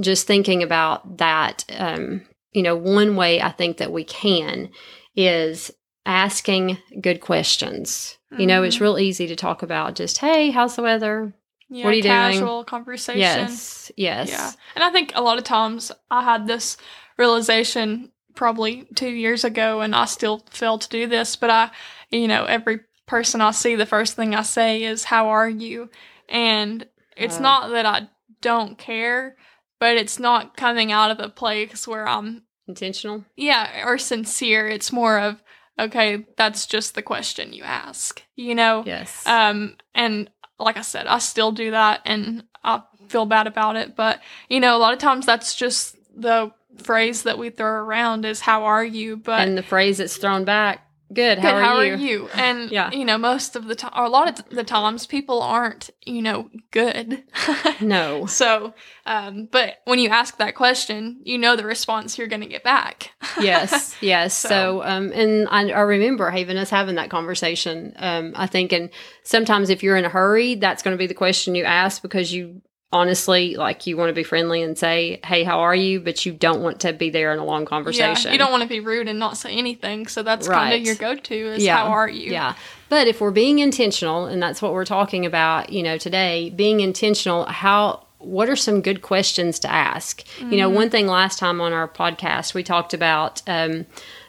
just 0.00 0.26
thinking 0.26 0.62
about 0.62 1.18
that 1.18 1.64
um 1.76 2.22
you 2.56 2.62
know, 2.62 2.74
one 2.74 3.16
way 3.16 3.42
I 3.42 3.50
think 3.50 3.76
that 3.76 3.92
we 3.92 4.02
can 4.02 4.70
is 5.14 5.70
asking 6.06 6.78
good 7.02 7.20
questions. 7.20 8.16
You 8.38 8.46
know, 8.46 8.62
it's 8.62 8.76
Mhm. 8.76 8.80
real 8.80 8.98
easy 8.98 9.26
to 9.26 9.36
talk 9.36 9.62
about 9.62 9.94
just, 9.94 10.18
hey, 10.18 10.50
how's 10.50 10.74
the 10.76 10.82
weather? 10.82 11.34
Yeah, 11.68 11.86
are 11.88 11.92
you 11.92 12.02
doing? 12.02 12.14
casual 12.14 12.64
conversation. 12.64 13.20
Yes, 13.20 13.92
yes. 13.96 14.28
Yeah. 14.30 14.52
And 14.74 14.82
I 14.84 14.90
think 14.90 15.12
a 15.14 15.20
lot 15.20 15.36
of 15.36 15.44
times 15.44 15.92
I 16.10 16.22
had 16.22 16.46
this 16.46 16.78
realization 17.18 18.10
probably 18.34 18.86
two 18.94 19.10
years 19.10 19.44
ago 19.44 19.80
and 19.82 19.94
I 19.94 20.06
still 20.06 20.42
fail 20.50 20.78
to 20.78 20.88
do 20.88 21.06
this, 21.06 21.36
but 21.36 21.50
I, 21.50 21.70
you 22.10 22.26
know, 22.28 22.44
every 22.44 22.80
person 23.06 23.40
I 23.42 23.50
see, 23.50 23.74
the 23.74 23.84
first 23.86 24.16
thing 24.16 24.34
I 24.34 24.42
say 24.42 24.82
is, 24.82 25.04
How 25.04 25.28
are 25.28 25.48
you? 25.48 25.90
And 26.28 26.86
it's 27.16 27.38
Oh. 27.38 27.42
not 27.42 27.70
that 27.70 27.84
I 27.86 28.08
don't 28.40 28.78
care, 28.78 29.36
but 29.78 29.96
it's 29.96 30.18
not 30.18 30.56
coming 30.56 30.90
out 30.92 31.10
of 31.10 31.20
a 31.20 31.28
place 31.28 31.86
where 31.86 32.06
I'm, 32.08 32.42
Intentional. 32.68 33.24
yeah, 33.36 33.86
or 33.86 33.98
sincere. 33.98 34.68
It's 34.68 34.92
more 34.92 35.18
of, 35.18 35.42
okay, 35.78 36.26
that's 36.36 36.66
just 36.66 36.94
the 36.94 37.02
question 37.02 37.52
you 37.52 37.62
ask, 37.62 38.22
you 38.34 38.54
know? 38.54 38.82
Yes. 38.86 39.26
Um, 39.26 39.76
and 39.94 40.30
like 40.58 40.76
I 40.76 40.82
said, 40.82 41.06
I 41.06 41.18
still 41.18 41.52
do 41.52 41.70
that 41.72 42.00
and 42.04 42.44
I 42.64 42.82
feel 43.08 43.26
bad 43.26 43.46
about 43.46 43.76
it. 43.76 43.94
But, 43.94 44.20
you 44.48 44.58
know, 44.60 44.76
a 44.76 44.78
lot 44.78 44.92
of 44.94 44.98
times 44.98 45.26
that's 45.26 45.54
just 45.54 45.96
the 46.16 46.50
phrase 46.82 47.22
that 47.24 47.38
we 47.38 47.50
throw 47.50 47.70
around 47.70 48.24
is, 48.24 48.40
How 48.40 48.64
are 48.64 48.84
you? 48.84 49.16
But, 49.16 49.46
and 49.46 49.56
the 49.56 49.62
phrase 49.62 49.98
that's 49.98 50.16
thrown 50.16 50.44
back, 50.44 50.85
good, 51.12 51.38
how, 51.38 51.52
"Good, 51.52 51.62
are, 51.92 51.96
you? 51.96 52.28
And, 52.34 52.70
Yeah. 52.70 52.90
you 52.90 53.04
know, 53.04 53.18
most 53.18 53.56
of 53.56 53.66
the 53.66 53.74
time, 53.74 53.92
or 53.96 54.04
a 54.04 54.08
lot 54.08 54.28
of 54.28 54.48
the 54.50 54.64
times, 54.64 55.06
people 55.06 55.40
aren't, 55.42 55.90
you 56.04 56.22
know, 56.22 56.50
good. 56.70 57.22
No. 57.80 58.26
so, 58.26 58.74
um, 59.04 59.48
but 59.52 59.76
when 59.84 59.98
you 59.98 60.08
ask 60.08 60.38
that 60.38 60.54
question, 60.54 61.20
you 61.24 61.36
know 61.38 61.56
the 61.56 61.64
response 61.64 62.16
you're 62.16 62.26
going 62.26 62.40
to 62.40 62.46
get 62.48 62.64
back. 62.64 63.10
yes, 63.40 63.94
yes. 64.00 64.34
So, 64.34 64.48
So- 64.48 64.82
um, 64.84 65.12
and 65.12 65.46
I, 65.50 65.68
I 65.70 65.80
remember 65.80 66.30
Haven 66.30 66.56
us 66.56 66.70
having 66.70 66.94
that 66.96 67.10
conversation. 67.10 67.92
Um, 67.96 68.32
I 68.34 68.46
think, 68.46 68.72
and 68.72 68.90
sometimes 69.22 69.70
if 69.70 69.82
you're 69.82 69.96
in 69.96 70.04
a 70.04 70.08
hurry, 70.08 70.54
that's 70.54 70.82
going 70.82 70.94
to 70.96 70.98
be 70.98 71.06
the 71.06 71.14
question 71.14 71.54
you 71.54 71.64
ask 71.64 72.00
because 72.02 72.32
you 72.32 72.62
honestly 72.92 73.56
like 73.56 73.86
you 73.86 73.96
want 73.96 74.08
to 74.10 74.14
be 74.14 74.22
friendly 74.22 74.62
and 74.62 74.78
say, 74.78 75.20
"Hey, 75.24 75.44
how 75.44 75.60
are 75.60 75.74
you?" 75.74 76.00
but 76.00 76.24
you 76.24 76.32
don't 76.32 76.62
want 76.62 76.80
to 76.80 76.92
be 76.92 77.10
there 77.10 77.32
in 77.32 77.38
a 77.38 77.44
long 77.44 77.64
conversation. 77.64 78.26
Yeah, 78.28 78.32
you 78.32 78.38
don't 78.38 78.50
want 78.50 78.62
to 78.62 78.68
be 78.68 78.80
rude 78.80 79.08
and 79.08 79.18
not 79.18 79.36
say 79.36 79.52
anything. 79.52 80.06
So 80.06 80.22
that's 80.22 80.48
kind 80.48 80.74
of 80.74 80.80
your 80.80 80.94
go-to 80.94 81.34
is 81.34 81.62
Yeah. 81.64 81.78
how 81.78 81.86
are 81.88 82.08
you? 82.08 82.30
Yeah. 82.32 82.54
But 82.88 83.08
if 83.08 83.20
we're 83.20 83.32
being 83.32 83.58
intentional, 83.58 84.26
and 84.26 84.40
that's 84.42 84.62
what 84.62 84.72
we're 84.72 84.84
talking 84.84 85.26
about, 85.26 85.70
you 85.70 85.82
know, 85.82 85.98
today, 85.98 86.50
being 86.54 86.80
intentional, 86.80 87.44
how 87.46 88.04
what 88.18 88.48
are 88.48 88.56
some 88.56 88.80
good 88.80 89.02
questions 89.02 89.58
to 89.60 89.70
ask? 89.70 90.24
You 90.40 90.56
know, 90.56 90.68
one 90.70 90.88
thing 90.90 91.06
last 91.06 91.38
time 91.38 91.60
on 91.60 91.72
our 91.72 91.86
podcast, 91.86 92.54
we 92.54 92.62
talked 92.62 92.94
about 92.94 93.42
um, 93.46 93.86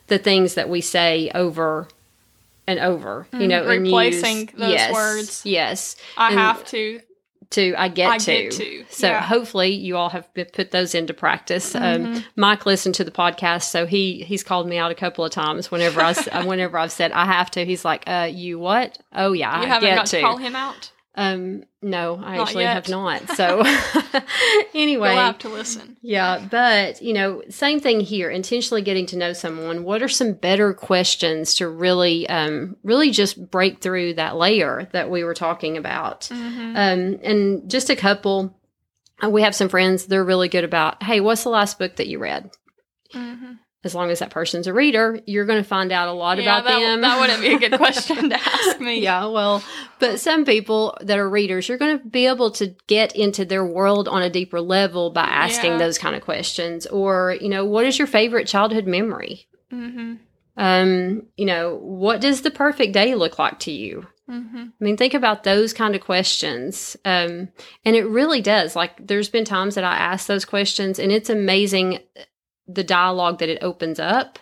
the 0.08 0.18
things 0.20 0.56
that 0.56 0.68
we 0.70 0.82
say 0.82 1.32
over 1.34 1.88
and 2.68 2.80
over, 2.80 3.28
you 3.32 3.48
know, 3.48 3.62
and 3.62 3.84
replacing 3.84 4.40
use- 4.40 4.50
those 4.58 4.72
yes, 4.72 4.94
words. 4.94 5.42
Yes. 5.46 5.96
I 6.18 6.32
And 6.32 6.40
have 6.40 6.66
to. 6.66 7.00
To 7.52 7.74
I 7.78 7.88
get 7.88 8.10
I 8.10 8.18
to. 8.18 8.26
get 8.26 8.52
to, 8.54 8.86
So 8.90 9.08
yeah. 9.08 9.22
hopefully 9.22 9.70
you 9.70 9.96
all 9.98 10.10
have 10.10 10.28
put 10.34 10.72
those 10.72 10.94
into 10.96 11.14
practice. 11.14 11.74
Mm-hmm. 11.74 12.16
Um, 12.18 12.24
Mike 12.36 12.66
listened 12.66 12.96
to 12.96 13.04
the 13.04 13.12
podcast, 13.12 13.64
so 13.64 13.86
he 13.86 14.24
he's 14.24 14.44
called 14.44 14.68
me 14.68 14.78
out 14.78 14.92
a 14.92 14.96
couple 14.96 15.24
of 15.24 15.32
times 15.32 15.72
whenever 15.72 16.02
I 16.02 16.14
whenever 16.46 16.78
I've 16.78 16.92
said 16.92 17.12
I 17.12 17.26
have 17.26 17.50
to. 17.52 17.66
He's 17.66 17.86
like, 17.86 18.04
"Uh, 18.08 18.30
you 18.32 18.60
what? 18.60 18.98
Oh 19.14 19.32
yeah, 19.34 19.58
You 19.60 19.64
I 19.64 19.68
haven't 19.68 19.90
get 19.90 19.96
got 19.96 20.06
to." 20.08 20.18
to 20.18 20.22
call 20.22 20.38
him 20.38 20.56
out. 20.56 20.92
Um, 21.20 21.64
no, 21.82 22.22
I 22.24 22.38
Not 22.38 22.48
actually 22.48 22.66
yet. 22.66 22.74
have 22.76 22.90
not. 22.90 23.28
So 23.36 23.64
anyway, 24.76 25.10
You'll 25.10 25.18
have 25.18 25.40
to 25.40 25.50
listen. 25.50 25.98
yeah, 26.02 26.46
but 26.50 27.02
you 27.02 27.12
know, 27.14 27.42
same 27.50 27.80
thing 27.80 28.00
here. 28.02 28.30
Intentionally 28.30 28.84
getting 28.84 29.08
to 29.08 29.18
know 29.18 29.34
someone. 29.34 29.84
What 29.84 30.04
are 30.04 30.08
some 30.08 30.34
better 30.34 30.74
questions 30.76 31.56
to 31.56 31.68
really, 31.68 32.30
um, 32.30 32.78
really 32.84 33.10
just 33.10 33.50
break 33.50 33.82
through 33.82 34.14
that 34.14 34.36
layer 34.36 34.88
that 34.92 35.10
we 35.10 35.24
were 35.24 35.34
talking 35.34 35.76
about? 35.76 36.22
Mm-hmm. 36.32 36.76
Um, 36.76 37.20
and 37.24 37.70
just 37.70 37.90
a 37.90 37.96
couple. 37.96 38.56
We 39.28 39.42
have 39.42 39.56
some 39.56 39.70
friends. 39.70 40.06
They're 40.06 40.24
really 40.24 40.50
good 40.50 40.64
about. 40.64 41.02
Hey, 41.02 41.20
what's 41.20 41.42
the 41.44 41.50
last 41.50 41.80
book 41.80 41.96
that 41.96 42.08
you 42.08 42.20
read? 42.20 42.52
Mm-hmm. 43.16 43.54
As 43.84 43.94
long 43.94 44.10
as 44.10 44.20
that 44.20 44.32
person's 44.32 44.66
a 44.68 44.74
reader, 44.74 45.20
you're 45.28 45.46
going 45.46 45.62
to 45.64 45.68
find 45.68 45.92
out 45.92 46.08
a 46.08 46.12
lot 46.12 46.38
Yeah, 46.38 46.44
about 46.60 46.66
that, 46.66 46.80
them. 46.80 47.02
that 47.02 47.20
wouldn't 47.20 47.42
be 47.42 47.54
a 47.54 47.60
good 47.70 47.78
question 47.80 48.30
to 48.32 48.36
ask 48.36 48.80
me. 48.80 49.00
Yeah, 49.02 49.28
well, 49.28 49.64
but 50.00 50.20
some 50.20 50.46
people 50.46 50.98
that 51.02 51.20
are 51.20 51.30
readers, 51.30 51.70
you're 51.70 51.78
going 51.78 52.00
to 52.00 52.04
be 52.06 52.26
able 52.26 52.52
to 52.52 52.76
get 52.88 53.16
into 53.16 53.46
their 53.46 53.64
world 53.66 54.08
on 54.08 54.24
a 54.24 54.30
deeper 54.32 54.60
level 54.60 55.12
by 55.12 55.22
asking 55.24 55.74
Yeah. 55.74 55.78
those 55.78 55.98
kind 56.00 56.16
of 56.16 56.24
questions. 56.24 56.86
Or, 56.88 57.38
you 57.40 57.50
know, 57.50 57.66
what 57.66 57.86
is 57.86 57.98
your 58.00 58.08
favorite 58.08 58.48
childhood 58.48 58.88
memory? 58.88 59.48
Mm-hmm. 59.72 60.16
Um, 60.58 61.28
you 61.38 61.46
know, 61.46 61.76
what 61.82 62.20
does 62.20 62.42
the 62.42 62.52
perfect 62.52 62.94
day 62.94 63.14
look 63.14 63.38
like 63.38 63.60
to 63.60 63.72
you? 63.72 64.08
Mm-hmm. 64.30 64.58
I 64.58 64.84
mean, 64.84 64.98
think 64.98 65.14
about 65.14 65.44
those 65.44 65.72
kind 65.72 65.96
of 65.96 66.02
questions. 66.02 66.98
Um, 67.06 67.50
and 67.86 67.96
it 67.96 68.06
really 68.08 68.42
does. 68.42 68.76
Like, 68.76 69.06
there's 69.06 69.30
been 69.30 69.46
times 69.46 69.76
that 69.76 69.84
I 69.84 69.96
ask 69.96 70.26
those 70.28 70.46
questions, 70.46 71.00
and 71.00 71.12
it's 71.12 71.30
amazing 71.30 72.00
the 72.68 72.84
dialogue 72.84 73.40
that 73.40 73.50
it 73.50 73.60
opens 73.62 74.00
up. 74.00 74.40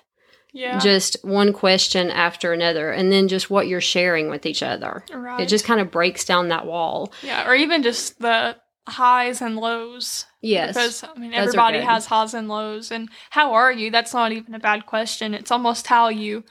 Yeah. 0.54 0.80
Just 0.80 1.18
one 1.22 1.52
question 1.52 2.10
after 2.10 2.54
another, 2.54 2.90
and 2.92 3.12
then 3.12 3.28
just 3.28 3.50
what 3.50 3.68
you're 3.68 3.82
sharing 3.82 4.30
with 4.30 4.46
each 4.46 4.64
other. 4.64 5.04
right. 5.14 5.42
It 5.42 5.50
just 5.50 5.66
kind 5.66 5.82
of 5.82 5.92
breaks 5.92 6.24
down 6.24 6.48
that 6.48 6.66
wall. 6.66 7.14
yeah, 7.22 7.46
or 7.46 7.54
even 7.56 7.84
just 7.84 8.20
the 8.20 8.56
highs 8.88 9.42
and 9.42 9.58
lows. 9.58 10.26
Yes. 10.42 10.76
Because 10.76 11.04
I 11.04 11.20
mean 11.20 11.34
everybody 11.34 11.80
has 11.80 12.06
highs 12.06 12.34
and 12.34 12.48
lows 12.48 12.92
and 12.92 13.10
how 13.32 13.54
are 13.54 13.72
you? 13.72 13.92
That's 13.92 14.14
not 14.14 14.32
even 14.32 14.54
a 14.54 14.60
bad 14.60 14.86
question. 14.86 15.34
It's 15.34 15.52
almost 15.52 15.88
how 15.88 16.10
you 16.10 16.44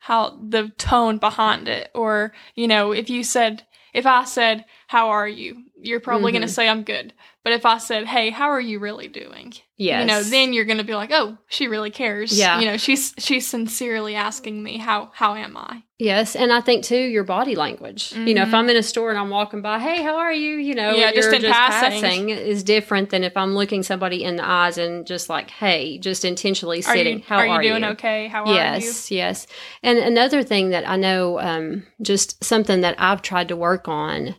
how 0.00 0.38
the 0.40 0.70
tone 0.78 1.18
behind 1.18 1.66
it. 1.66 1.90
Or, 1.94 2.32
you 2.54 2.68
know, 2.68 2.92
if 2.92 3.10
you 3.10 3.24
said 3.24 3.66
if 3.94 4.06
I 4.06 4.24
said, 4.24 4.64
How 4.88 5.10
are 5.10 5.28
you? 5.28 5.64
You're 5.80 6.00
probably 6.00 6.32
Mm-hmm. 6.32 6.40
gonna 6.40 6.48
say 6.48 6.68
I'm 6.68 6.82
good. 6.82 7.12
But 7.44 7.52
if 7.52 7.64
I 7.64 7.78
said, 7.78 8.06
Hey, 8.06 8.30
how 8.30 8.48
are 8.48 8.60
you 8.60 8.78
really 8.80 9.06
doing? 9.08 9.52
yes. 9.76 10.00
You 10.00 10.06
know, 10.06 10.22
then 10.22 10.52
you're 10.52 10.64
gonna 10.64 10.82
be 10.82 10.94
like, 10.94 11.10
Oh, 11.12 11.38
she 11.46 11.68
really 11.68 11.90
cares. 11.90 12.36
Yeah. 12.36 12.58
You 12.58 12.66
know, 12.66 12.76
she's 12.78 13.14
she's 13.18 13.46
sincerely 13.46 14.14
asking 14.16 14.62
me 14.62 14.78
how 14.78 15.10
how 15.14 15.34
am 15.34 15.56
I? 15.56 15.82
yes, 16.00 16.34
and 16.36 16.52
I 16.52 16.60
think 16.62 16.84
too 16.84 16.96
your 16.96 17.24
body 17.24 17.54
language. 17.56 18.12
You 18.14 18.32
know, 18.32 18.42
if 18.44 18.54
I'm 18.54 18.68
in 18.70 18.76
a 18.76 18.82
store 18.82 19.10
and 19.10 19.18
I'm 19.18 19.30
walking 19.30 19.62
by, 19.62 19.78
hey, 19.80 20.02
how 20.02 20.16
are 20.16 20.32
you? 20.32 20.56
You 20.56 20.74
know, 20.74 20.92
Mm-hmm. 20.92 21.00
Yeah, 21.00 21.12
just 21.12 21.32
in 21.32 21.42
passing. 21.42 22.30
is 22.30 22.62
different 22.64 23.10
than 23.10 23.24
if 23.24 23.36
I'm 23.36 23.54
looking 23.54 23.82
somebody 23.82 24.24
in 24.24 24.36
the 24.36 24.48
eyes 24.48 24.78
and 24.78 25.06
just 25.06 25.28
like, 25.28 25.50
hey, 25.50 25.98
just 25.98 26.24
intentionally 26.24 26.80
sitting. 26.82 27.18
you 27.18 27.24
how 27.28 27.36
are 27.38 27.46
you 27.46 27.52
are 27.52 27.62
doing 27.62 27.82
you? 27.82 27.88
okay? 27.90 28.26
How 28.28 28.44
are 28.44 28.48
you? 28.48 28.54
Yes, 28.54 29.10
yes. 29.10 29.46
And 29.82 29.98
another 29.98 30.42
thing 30.42 30.70
that 30.70 30.88
I 30.88 30.96
know, 30.96 31.38
um, 31.40 31.86
just 32.00 32.42
something 32.42 32.80
that 32.80 32.94
I've 32.98 33.20
tried 33.22 33.48
to 33.48 33.56
work 33.56 33.86
on, 33.88 34.34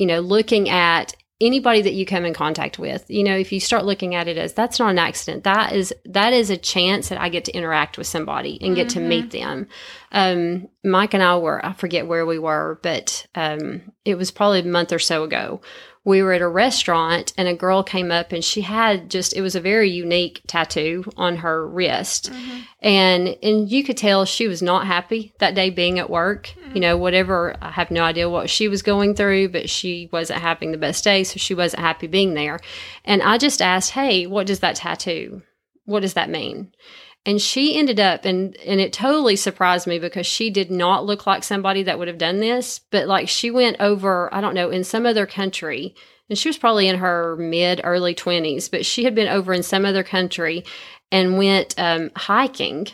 you 0.00 0.06
know, 0.06 0.20
looking 0.20 0.70
at 0.70 1.14
anybody 1.42 1.82
that 1.82 1.92
you 1.92 2.06
come 2.06 2.24
in 2.24 2.32
contact 2.32 2.78
with, 2.78 3.04
you 3.08 3.22
know, 3.22 3.36
if 3.36 3.52
you 3.52 3.60
start 3.60 3.84
looking 3.84 4.14
at 4.14 4.28
it 4.28 4.38
as 4.38 4.54
that's 4.54 4.78
not 4.78 4.90
an 4.90 4.98
accident, 4.98 5.44
that 5.44 5.74
is 5.74 5.94
that 6.06 6.32
is 6.32 6.48
a 6.48 6.56
chance 6.56 7.10
that 7.10 7.20
I 7.20 7.28
get 7.28 7.44
to 7.44 7.52
interact 7.52 7.98
with 7.98 8.06
somebody 8.06 8.58
and 8.62 8.74
get 8.74 8.88
to 8.90 9.00
meet 9.00 9.30
them. 9.30 9.68
Um, 10.10 10.68
Mike 10.82 11.12
and 11.12 11.22
I 11.22 11.36
were, 11.36 11.64
I 11.64 11.74
forget 11.74 12.06
where 12.06 12.24
we 12.24 12.38
were, 12.38 12.80
but 12.82 13.26
um, 13.34 13.92
it 14.06 14.16
was 14.16 14.30
probably 14.30 14.60
a 14.60 14.64
month 14.64 14.90
or 14.90 14.98
so 14.98 15.22
ago. 15.22 15.60
We 16.02 16.22
were 16.22 16.32
at 16.32 16.40
a 16.40 16.48
restaurant 16.48 17.34
and 17.36 17.46
a 17.46 17.54
girl 17.54 17.82
came 17.82 18.10
up 18.10 18.32
and 18.32 18.42
she 18.42 18.62
had 18.62 19.10
just, 19.10 19.34
it 19.34 19.42
was 19.42 19.54
a 19.54 19.60
very 19.60 19.90
unique 19.90 20.40
tattoo 20.46 21.04
on 21.16 21.36
her 21.36 21.68
wrist. 21.68 22.32
Mm-hmm. 22.32 22.60
And, 22.80 23.36
and 23.42 23.70
you 23.70 23.84
could 23.84 23.98
tell 23.98 24.24
she 24.24 24.48
was 24.48 24.62
not 24.62 24.86
happy 24.86 25.34
that 25.40 25.54
day 25.54 25.68
being 25.68 25.98
at 25.98 26.08
work. 26.08 26.54
Mm-hmm. 26.58 26.74
You 26.74 26.80
know, 26.80 26.96
whatever, 26.96 27.54
I 27.60 27.70
have 27.70 27.90
no 27.90 28.02
idea 28.02 28.30
what 28.30 28.48
she 28.48 28.66
was 28.66 28.80
going 28.80 29.14
through, 29.14 29.50
but 29.50 29.68
she 29.68 30.08
wasn't 30.10 30.40
having 30.40 30.72
the 30.72 30.78
best 30.78 31.04
day. 31.04 31.22
So 31.22 31.36
she 31.36 31.54
wasn't 31.54 31.82
happy 31.82 32.06
being 32.06 32.32
there. 32.32 32.60
And 33.04 33.22
I 33.22 33.36
just 33.36 33.60
asked, 33.60 33.90
Hey, 33.90 34.26
what 34.26 34.46
does 34.46 34.60
that 34.60 34.76
tattoo? 34.76 35.42
What 35.84 36.00
does 36.00 36.14
that 36.14 36.30
mean? 36.30 36.72
And 37.26 37.40
she 37.40 37.76
ended 37.78 38.00
up 38.00 38.24
and 38.24 38.56
and 38.64 38.80
it 38.80 38.92
totally 38.92 39.36
surprised 39.36 39.86
me 39.86 39.98
because 39.98 40.26
she 40.26 40.48
did 40.50 40.70
not 40.70 41.04
look 41.04 41.26
like 41.26 41.44
somebody 41.44 41.82
that 41.82 41.98
would 41.98 42.08
have 42.08 42.18
done 42.18 42.40
this, 42.40 42.80
but 42.90 43.06
like 43.06 43.28
she 43.28 43.50
went 43.50 43.76
over, 43.78 44.32
I 44.34 44.40
don't 44.40 44.54
know, 44.54 44.70
in 44.70 44.84
some 44.84 45.04
other 45.04 45.26
country. 45.26 45.94
And 46.30 46.38
she 46.38 46.48
was 46.48 46.56
probably 46.58 46.88
in 46.88 46.96
her 46.96 47.36
mid 47.36 47.80
early 47.84 48.14
20s, 48.14 48.70
but 48.70 48.86
she 48.86 49.04
had 49.04 49.14
been 49.14 49.28
over 49.28 49.52
in 49.52 49.62
some 49.62 49.84
other 49.84 50.02
country 50.04 50.64
and 51.12 51.36
went 51.36 51.74
um, 51.76 52.10
hiking 52.16 52.86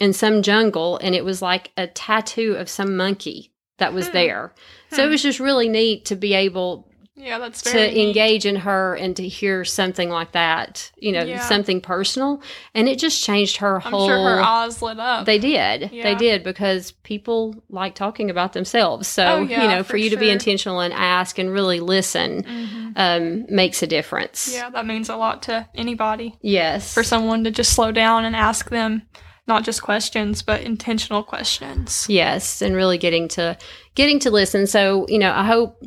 in 0.00 0.12
some 0.12 0.42
jungle 0.42 0.98
and 0.98 1.14
it 1.14 1.24
was 1.24 1.40
like 1.40 1.70
a 1.76 1.86
tattoo 1.86 2.56
of 2.58 2.68
some 2.68 2.96
monkey 2.96 3.52
that 3.78 3.94
was 3.94 4.08
Hmm. 4.08 4.12
there. 4.14 4.54
So 4.90 5.04
it 5.06 5.08
was 5.08 5.22
just 5.22 5.40
really 5.40 5.68
neat 5.68 6.04
to 6.06 6.16
be 6.16 6.34
able 6.34 6.88
Yeah, 7.22 7.38
that's 7.38 7.62
to 7.62 7.74
neat. 7.74 7.96
engage 8.08 8.44
in 8.46 8.56
her 8.56 8.94
and 8.96 9.14
to 9.16 9.28
hear 9.28 9.64
something 9.64 10.10
like 10.10 10.32
that, 10.32 10.90
you 10.98 11.12
know, 11.12 11.22
Yeah. 11.22 11.38
something 11.40 11.80
personal. 11.80 12.42
And 12.74 12.88
it 12.88 12.98
just 12.98 13.22
changed 13.22 13.58
her 13.58 13.76
I'm 13.76 13.92
whole 13.92 14.08
sure 14.08 14.16
her 14.18 14.40
eyes 14.42 14.82
lit 14.82 14.98
up. 14.98 15.24
they 15.24 15.38
did. 15.38 15.90
They 15.92 16.16
did 16.16 16.42
because 16.42 16.90
people 17.04 17.54
like 17.70 17.94
talking 17.94 18.28
about 18.28 18.54
themselves. 18.54 19.06
So, 19.06 19.24
Oh, 19.24 19.42
yeah, 19.42 19.62
you 19.62 19.68
know, 19.68 19.82
for, 19.84 19.90
for 19.90 19.96
you 19.98 20.10
to 20.10 20.16
be 20.16 20.30
intentional 20.30 20.80
and 20.80 20.92
ask 20.92 21.38
and 21.38 21.48
really 21.52 21.78
listen 21.78 22.42
Mhm. 22.42 22.92
um, 22.96 23.46
makes 23.48 23.82
a 23.82 23.86
difference. 23.86 24.52
Yeah, 24.52 24.70
that 24.70 24.84
means 24.84 25.08
a 25.08 25.14
lot 25.16 25.42
to 25.44 25.68
anybody. 25.76 26.34
Yes. 26.42 26.92
For 26.92 27.04
someone 27.04 27.44
to 27.44 27.52
just 27.52 27.72
slow 27.72 27.92
down 27.92 28.24
and 28.24 28.34
ask 28.34 28.68
them 28.70 29.02
not 29.46 29.64
just 29.64 29.82
questions, 29.82 30.42
but 30.42 30.62
intentional 30.62 31.22
questions. 31.22 32.06
Yes, 32.08 32.60
and 32.62 32.74
really 32.74 32.98
getting 32.98 33.28
to 33.28 33.56
getting 33.94 34.18
to 34.20 34.30
listen. 34.30 34.66
So, 34.66 35.06
you 35.08 35.18
know, 35.18 35.32
I 35.32 35.44
hope 35.44 35.82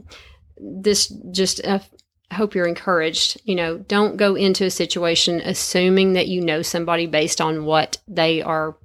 this 0.58 1.08
just 1.32 1.64
uh, 1.66 1.80
I 2.32 2.36
hope 2.36 2.56
you're 2.56 2.68
encouraged. 2.68 3.40
You 3.46 3.56
know, 3.56 3.78
don't 3.78 4.18
go 4.18 4.36
into 4.36 4.66
a 4.66 4.70
situation 4.72 5.42
assuming 5.42 6.14
that 6.14 6.28
you 6.28 6.42
know 6.42 6.62
somebody 6.62 7.06
based 7.08 7.40
on 7.42 7.66
what 7.66 7.98
they 8.08 8.42
are 8.42 8.78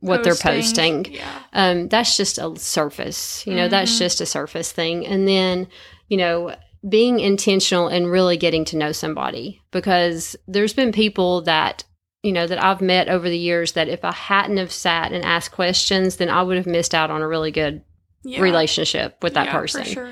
what 0.00 0.22
they're 0.22 0.34
posting. 0.36 1.06
Yeah. 1.12 1.38
um, 1.52 1.88
that's 1.88 2.16
just 2.16 2.38
a 2.38 2.54
surface. 2.58 3.44
You 3.46 3.54
know, 3.54 3.66
that's 3.68 3.92
Mhm. 3.96 3.98
just 3.98 4.20
a 4.20 4.26
surface 4.26 4.70
thing. 4.70 5.06
And 5.06 5.26
then, 5.26 5.66
you 6.08 6.16
know, 6.18 6.54
being 6.88 7.18
intentional 7.18 7.88
and 7.88 8.08
really 8.08 8.36
getting 8.36 8.64
to 8.66 8.76
know 8.76 8.92
somebody 8.92 9.62
because 9.72 10.36
there's 10.46 10.74
been 10.74 10.92
people 10.92 11.40
that 11.42 11.82
you 12.22 12.30
know 12.32 12.46
that 12.46 12.62
I've 12.62 12.80
met 12.80 13.08
over 13.08 13.28
the 13.28 13.38
years 13.38 13.72
that 13.72 13.88
if 13.88 14.04
I 14.04 14.12
hadn't 14.12 14.58
have 14.58 14.70
sat 14.72 15.12
and 15.12 15.24
asked 15.24 15.52
questions, 15.52 16.16
then 16.16 16.28
I 16.28 16.42
would 16.42 16.56
have 16.56 16.66
missed 16.66 16.94
out 16.94 17.10
on 17.10 17.22
a 17.22 17.28
really 17.28 17.50
good 17.50 17.82
yeah. 18.22 18.40
relationship 18.40 19.16
with 19.22 19.34
that 19.34 19.46
Yeah, 19.46 19.52
person. 19.52 19.84
For 19.84 19.90
sure. 19.90 20.10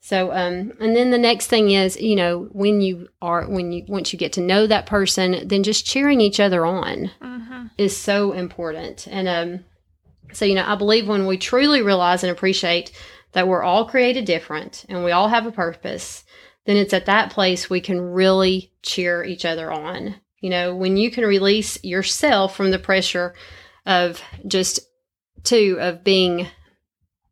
So, 0.00 0.32
um, 0.32 0.72
and 0.80 0.96
then 0.96 1.10
the 1.10 1.18
next 1.18 1.48
thing 1.48 1.70
is, 1.70 2.00
you 2.00 2.16
know, 2.16 2.48
when 2.52 2.80
you 2.80 3.08
are, 3.20 3.48
when 3.48 3.72
you, 3.72 3.84
once 3.88 4.12
you 4.12 4.18
get 4.18 4.32
to 4.34 4.40
know 4.40 4.66
that 4.66 4.86
person, 4.86 5.46
then 5.46 5.62
just 5.62 5.84
cheering 5.84 6.20
each 6.20 6.40
other 6.40 6.64
on 6.64 7.10
hmm 7.20 7.66
is 7.76 7.96
so 7.96 8.32
important. 8.32 9.06
And, 9.08 9.28
um, 9.28 9.64
so, 10.32 10.44
you 10.44 10.54
know, 10.54 10.64
I 10.66 10.74
believe 10.74 11.08
when 11.08 11.26
we 11.26 11.38
truly 11.38 11.82
realize 11.82 12.22
and 12.22 12.30
appreciate 12.30 12.92
that 13.32 13.48
we're 13.48 13.62
all 13.62 13.84
created 13.84 14.24
different 14.24 14.84
and 14.88 15.04
we 15.04 15.12
all 15.12 15.28
have 15.28 15.46
a 15.46 15.52
purpose, 15.52 16.24
then 16.66 16.76
it's 16.76 16.92
at 16.92 17.06
that 17.06 17.30
place 17.30 17.70
we 17.70 17.80
can 17.80 18.00
really 18.00 18.72
cheer 18.82 19.24
each 19.24 19.44
other 19.44 19.72
on. 19.72 20.16
You 20.40 20.50
know, 20.50 20.74
when 20.74 20.96
you 20.96 21.10
can 21.10 21.24
release 21.24 21.82
yourself 21.82 22.56
from 22.56 22.70
the 22.70 22.78
pressure 22.78 23.34
of 23.86 24.22
just 24.46 24.80
two 25.44 25.78
of 25.80 26.04
being 26.04 26.48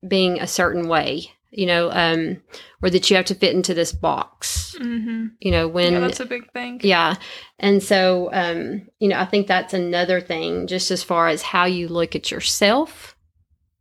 being 0.06 0.40
a 0.40 0.46
certain 0.46 0.88
way 0.88 1.32
you 1.56 1.66
know, 1.66 1.90
um, 1.90 2.40
or 2.82 2.90
that 2.90 3.08
you 3.10 3.16
have 3.16 3.24
to 3.26 3.34
fit 3.34 3.54
into 3.54 3.74
this 3.74 3.92
box. 3.92 4.76
Mm-hmm. 4.78 5.26
You 5.40 5.50
know, 5.50 5.66
when 5.66 5.94
Yeah, 5.94 6.00
that's 6.00 6.20
a 6.20 6.26
big 6.26 6.52
thing. 6.52 6.80
yeah. 6.82 7.16
And 7.58 7.82
so, 7.82 8.28
um, 8.32 8.88
you 9.00 9.08
know, 9.08 9.18
I 9.18 9.24
think 9.24 9.46
that's 9.46 9.74
another 9.74 10.20
thing, 10.20 10.66
just 10.66 10.90
as 10.90 11.02
far 11.02 11.28
as 11.28 11.42
how 11.42 11.64
you 11.64 11.88
look 11.88 12.14
at 12.14 12.30
yourself 12.30 13.16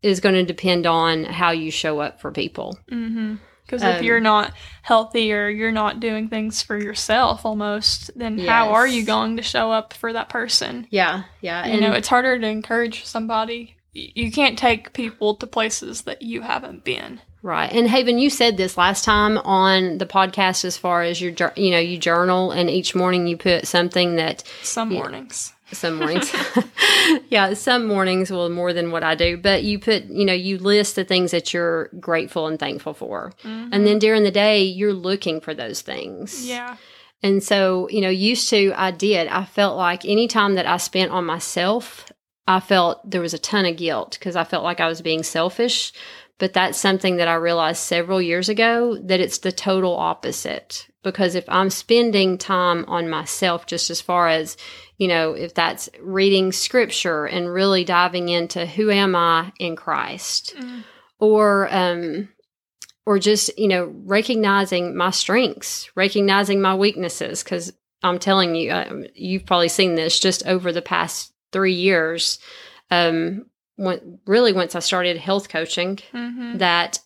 is 0.02 0.20
going 0.20 0.36
to 0.36 0.44
depend 0.44 0.86
on 0.86 1.26
how 1.26 1.52
you 1.52 1.72
show 1.72 2.00
up 2.00 2.22
for 2.22 2.32
people. 2.32 2.78
Mm-hmm. 2.92 3.36
Because 3.66 3.82
if 3.82 3.98
Um, 3.98 4.04
you're 4.04 4.20
not 4.20 4.54
healthy 4.84 5.34
or 5.34 5.50
you're 5.50 5.72
not 5.72 6.00
doing 6.00 6.30
things 6.30 6.62
for 6.62 6.78
yourself 6.78 7.46
almost, 7.46 8.12
then 8.16 8.38
how 8.38 8.70
are 8.70 8.88
you 8.88 9.04
going 9.04 9.38
to 9.38 9.44
show 9.44 9.72
up 9.72 9.92
for 9.94 10.14
that 10.14 10.30
person? 10.30 10.86
Yeah. 10.92 11.24
Yeah. 11.42 11.66
you 11.66 11.82
know, 11.82 11.92
it's 11.92 12.08
harder 12.08 12.38
to 12.40 12.48
encourage 12.48 13.04
somebody. 13.06 13.76
You 13.94 14.32
can't 14.32 14.60
take 14.60 14.94
people 14.94 15.34
to 15.36 15.48
places 15.48 16.04
that 16.04 16.22
you 16.22 16.42
haven't 16.42 16.84
been. 16.84 17.22
Right. 17.46 17.72
And 17.72 17.88
Haven, 17.88 18.18
you 18.18 18.32
said 18.32 18.58
this 18.58 18.76
last 18.76 19.06
time 19.06 19.38
on 19.38 20.00
the 20.00 20.08
podcast 20.08 20.66
as 20.66 20.78
far 20.78 21.04
as 21.04 21.22
your, 21.22 21.32
you 21.56 21.70
know, 21.70 21.78
you 21.78 22.00
journal 22.00 22.50
and 22.50 22.72
each 22.72 22.96
morning 22.96 23.28
you 23.28 23.38
put 23.38 23.68
something 23.68 24.16
that 24.16 24.44
Some 24.64 24.90
mornings. 24.90 25.54
some 25.72 25.98
mornings. 25.98 26.36
yeah, 27.30 27.54
some 27.54 27.86
mornings 27.86 28.32
well, 28.32 28.50
more 28.50 28.74
than 28.74 28.90
what 28.90 29.04
I 29.04 29.14
do, 29.14 29.38
but 29.38 29.62
you 29.62 29.78
put, 29.78 30.06
you 30.06 30.26
know, 30.26 30.34
you 30.34 30.58
list 30.58 30.96
the 30.96 31.04
things 31.04 31.30
that 31.30 31.54
you're 31.54 31.90
grateful 32.00 32.48
and 32.48 32.58
thankful 32.58 32.96
for. 32.96 33.32
Mm-hmm. 33.44 33.70
And 33.74 33.86
then 33.86 34.00
during 34.00 34.24
the 34.24 34.32
day, 34.32 34.64
you're 34.64 34.92
looking 34.92 35.40
for 35.40 35.54
those 35.54 35.82
things. 35.82 36.48
Yeah. 36.48 36.78
And 37.22 37.44
so, 37.44 37.88
you 37.90 38.02
know, 38.02 38.10
used 38.10 38.50
to 38.50 38.74
I 38.76 38.90
did. 38.90 39.28
I 39.28 39.46
felt 39.46 39.78
like 39.78 40.04
any 40.04 40.28
time 40.28 40.56
that 40.56 40.66
I 40.66 40.78
spent 40.78 41.12
on 41.12 41.26
myself, 41.26 42.12
I 42.48 42.60
felt 42.60 43.08
there 43.10 43.22
was 43.22 43.36
a 43.36 43.40
ton 43.40 43.66
of 43.66 43.78
guilt 43.78 44.18
because 44.20 44.36
I 44.36 44.44
felt 44.44 44.64
like 44.64 44.80
I 44.80 44.88
was 44.88 45.02
being 45.02 45.22
selfish. 45.22 45.94
But 46.38 46.54
that's 46.54 46.78
something 46.78 47.18
that 47.18 47.30
I 47.30 47.36
realized 47.36 47.80
several 47.80 48.22
years 48.22 48.50
ago 48.50 48.98
that 49.04 49.22
it's 49.22 49.38
the 49.38 49.52
total 49.54 49.96
opposite. 49.96 50.88
Because 51.02 51.36
if 51.36 51.46
I'm 51.48 51.70
spending 51.70 52.38
time 52.38 52.84
on 52.88 53.10
myself, 53.10 53.66
just 53.68 53.90
as 53.90 54.02
far 54.02 54.28
as, 54.28 54.58
you 54.98 55.08
know, 55.08 55.34
if 55.34 55.54
that's 55.54 55.90
reading 56.02 56.52
scripture 56.52 57.26
and 57.26 57.48
really 57.54 57.86
diving 57.86 58.28
into 58.30 58.66
who 58.66 58.90
am 58.92 59.16
I 59.16 59.54
in 59.60 59.76
Christ, 59.76 60.56
Mm. 60.58 60.84
or 61.20 61.74
um 61.74 62.30
or 63.06 63.20
just 63.20 63.58
you 63.58 63.68
know 63.68 63.94
recognizing 64.04 64.96
my 64.96 65.12
strengths 65.12 65.90
recognizing 65.96 66.60
my 66.62 66.76
weaknesses 66.76 67.44
because 67.44 67.72
i'm 68.04 68.20
telling 68.20 68.56
you 68.56 68.72
um, 68.72 69.06
you've 69.14 69.46
probably 69.46 69.70
seen 69.70 69.96
this 69.96 70.20
just 70.20 70.46
over 70.48 70.72
the 70.72 70.82
past 70.82 71.32
three 71.52 71.74
years 71.74 72.40
um 72.92 73.46
when, 73.78 74.20
really 74.26 74.54
once 74.54 74.76
i 74.76 74.80
started 74.80 75.18
health 75.18 75.50
coaching 75.50 75.98
Mm-hmm. 76.14 76.58
that 76.60 77.00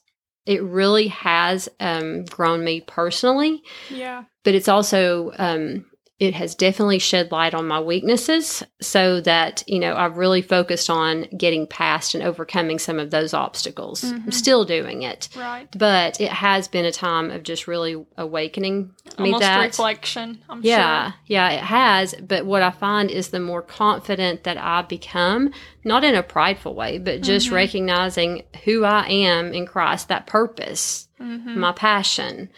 it 0.45 0.61
really 0.63 1.07
has 1.09 1.69
um 1.79 2.25
grown 2.25 2.63
me 2.63 2.81
personally 2.81 3.61
Yeah. 3.91 4.23
but 4.43 4.55
it's 4.55 4.67
also 4.67 5.31
um 5.37 5.85
it 6.19 6.33
has 6.33 6.53
definitely 6.53 6.99
shed 6.99 7.31
light 7.31 7.53
on 7.53 7.65
my 7.67 7.79
weaknesses 7.79 8.61
so 8.81 9.21
that 9.21 9.63
you 9.67 9.79
know 9.79 9.95
i've 9.95 10.17
really 10.17 10.41
focused 10.41 10.89
on 10.89 11.25
getting 11.37 11.65
past 11.65 12.13
and 12.13 12.23
overcoming 12.23 12.77
some 12.77 12.99
of 12.99 13.09
those 13.11 13.33
obstacles 13.33 14.03
i'm 14.03 14.23
Mhm. 14.23 14.33
still 14.33 14.65
doing 14.65 15.03
it 15.03 15.29
Right. 15.35 15.67
but 15.77 16.19
it 16.19 16.29
has 16.31 16.67
been 16.67 16.85
a 16.85 16.91
time 16.91 17.31
of 17.31 17.43
just 17.43 17.67
really 17.67 17.95
awakening 18.17 18.91
me 19.17 19.25
Almost 19.25 19.41
that 19.41 19.61
reflection. 19.65 20.39
I'm 20.49 20.61
yeah 20.63 21.11
sure. 21.11 21.13
yeah 21.27 21.49
it 21.51 21.61
has 21.61 22.15
but 22.15 22.45
what 22.45 22.61
i 22.61 22.71
find 22.71 23.09
is 23.09 23.29
the 23.29 23.39
more 23.39 23.61
confident 23.61 24.43
that 24.43 24.57
i 24.57 24.81
become 24.81 25.51
not 25.85 26.03
in 26.03 26.15
a 26.15 26.23
prideful 26.23 26.75
way 26.75 26.97
but 26.97 27.21
just 27.21 27.47
Mhm. 27.49 27.53
recognizing 27.53 28.43
who 28.65 28.83
i 28.83 29.07
am 29.07 29.53
in 29.53 29.65
christ 29.65 30.07
that 30.09 30.27
purpose 30.27 31.05
Mm-hmm. 31.21 31.59
my 31.59 31.73
passion. 31.73 32.49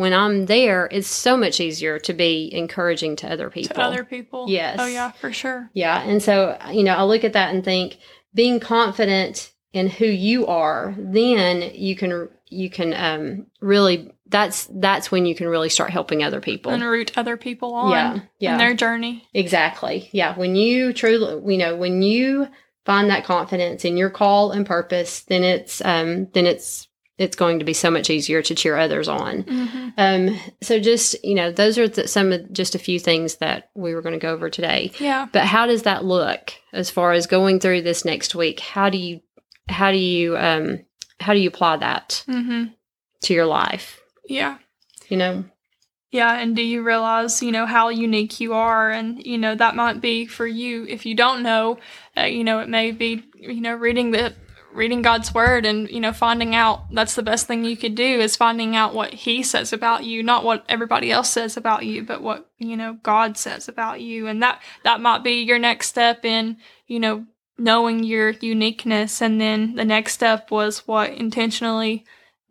When 0.00 0.14
I'm 0.14 0.46
there, 0.46 0.88
it's 0.90 1.08
so 1.08 1.36
much 1.36 1.60
easier 1.60 1.98
to 1.98 2.14
be 2.14 2.48
encouraging 2.54 3.16
to 3.16 3.30
other 3.30 3.50
people. 3.50 3.74
To 3.76 3.82
other 3.82 4.02
people. 4.02 4.46
Yes. 4.48 4.76
Oh 4.80 4.86
yeah, 4.86 5.10
for 5.10 5.30
sure. 5.30 5.68
yeah. 5.74 6.00
And 6.02 6.22
so, 6.22 6.56
you 6.72 6.82
know, 6.84 6.94
I 6.94 7.02
look 7.02 7.22
at 7.22 7.34
that 7.34 7.54
and 7.54 7.62
think 7.62 7.98
being 8.32 8.60
confident 8.60 9.52
in 9.74 9.88
who 9.88 10.06
you 10.06 10.46
are, 10.46 10.94
then 10.96 11.70
you 11.74 11.94
can, 11.96 12.30
you 12.48 12.70
can, 12.70 12.94
um, 12.94 13.46
really, 13.60 14.10
that's, 14.26 14.68
that's 14.72 15.12
when 15.12 15.26
you 15.26 15.34
can 15.34 15.48
really 15.48 15.68
start 15.68 15.90
helping 15.90 16.22
other 16.24 16.40
people. 16.40 16.72
And 16.72 16.82
root 16.82 17.18
other 17.18 17.36
people 17.36 17.74
on 17.74 17.90
Yeah, 17.92 18.20
yeah. 18.38 18.52
in 18.52 18.58
their 18.58 18.74
journey. 18.74 19.28
Exactly. 19.34 20.08
Yeah. 20.12 20.34
When 20.34 20.56
you 20.56 20.94
truly, 20.94 21.52
you 21.52 21.58
know, 21.58 21.76
when 21.76 22.00
you 22.00 22.48
find 22.86 23.10
that 23.10 23.24
confidence 23.24 23.84
in 23.84 23.98
your 23.98 24.08
call 24.10 24.50
and 24.52 24.64
purpose, 24.64 25.20
then 25.24 25.44
it's, 25.44 25.84
um, 25.84 26.28
then 26.32 26.46
it's, 26.46 26.88
it's 27.20 27.36
going 27.36 27.58
to 27.58 27.66
be 27.66 27.74
so 27.74 27.90
much 27.90 28.08
easier 28.08 28.40
to 28.40 28.54
cheer 28.54 28.78
others 28.78 29.06
on. 29.06 29.42
Mm-hmm. 29.42 29.88
Um, 29.98 30.40
so 30.62 30.80
just, 30.80 31.22
you 31.22 31.34
know, 31.34 31.52
those 31.52 31.76
are 31.76 31.86
the, 31.86 32.08
some 32.08 32.32
of 32.32 32.50
just 32.50 32.74
a 32.74 32.78
few 32.78 32.98
things 32.98 33.36
that 33.36 33.70
we 33.74 33.94
were 33.94 34.00
going 34.00 34.14
to 34.14 34.26
go 34.26 34.32
over 34.32 34.48
today. 34.48 34.90
Yeah. 34.98 35.28
But 35.30 35.44
how 35.44 35.66
does 35.66 35.82
that 35.82 36.02
look 36.02 36.54
as 36.72 36.88
far 36.88 37.12
as 37.12 37.26
going 37.26 37.60
through 37.60 37.82
this 37.82 38.06
next 38.06 38.34
week? 38.34 38.60
How 38.60 38.88
do 38.88 38.96
you, 38.96 39.20
how 39.68 39.92
do 39.92 39.98
you, 39.98 40.34
um, 40.38 40.80
how 41.20 41.34
do 41.34 41.40
you 41.40 41.48
apply 41.48 41.76
that 41.76 42.24
Mm-hmm. 42.26 42.72
to 43.24 43.34
your 43.34 43.46
life? 43.46 44.00
Yeah. 44.26 44.56
You 45.10 45.18
know? 45.18 45.44
Yeah, 46.12 46.32
and 46.40 46.56
do 46.56 46.62
you 46.62 46.82
realize, 46.82 47.42
you 47.42 47.52
know, 47.52 47.66
how 47.66 47.90
unique 47.90 48.40
you 48.40 48.54
are? 48.54 48.90
And, 48.90 49.24
you 49.24 49.38
know, 49.38 49.54
that 49.54 49.76
might 49.76 50.00
be 50.00 50.26
for 50.26 50.46
you. 50.46 50.86
If 50.88 51.04
you 51.04 51.14
don't 51.14 51.42
know, 51.42 51.78
uh, 52.16 52.22
you 52.22 52.42
know, 52.44 52.60
it 52.60 52.68
may 52.68 52.90
be, 52.92 53.22
you 53.34 53.60
know, 53.60 53.74
reading 53.74 54.10
the, 54.10 54.32
reading 54.72 55.02
God's 55.02 55.34
word 55.34 55.66
and, 55.66 55.90
you 55.90 56.00
know, 56.00 56.12
finding 56.12 56.54
out 56.54 56.92
that's 56.92 57.14
the 57.14 57.22
best 57.22 57.46
thing 57.46 57.64
you 57.64 57.76
could 57.76 57.94
do 57.94 58.20
is 58.20 58.36
finding 58.36 58.76
out 58.76 58.94
what 58.94 59.12
He 59.12 59.42
says 59.42 59.72
about 59.72 60.04
you, 60.04 60.22
not 60.22 60.44
what 60.44 60.64
everybody 60.68 61.10
else 61.10 61.30
says 61.30 61.56
about 61.56 61.84
you, 61.84 62.04
but 62.04 62.22
what, 62.22 62.48
you 62.58 62.76
know, 62.76 62.98
God 63.02 63.36
says 63.36 63.68
about 63.68 64.00
you. 64.00 64.26
And 64.26 64.42
that, 64.42 64.60
that 64.84 65.00
might 65.00 65.24
be 65.24 65.42
your 65.42 65.58
next 65.58 65.88
step 65.88 66.24
in, 66.24 66.56
you 66.86 67.00
know, 67.00 67.26
knowing 67.58 68.04
your 68.04 68.30
uniqueness. 68.30 69.20
And 69.20 69.40
then 69.40 69.74
the 69.74 69.84
next 69.84 70.14
step 70.14 70.50
was 70.50 70.86
what 70.86 71.10
intentionally 71.10 72.04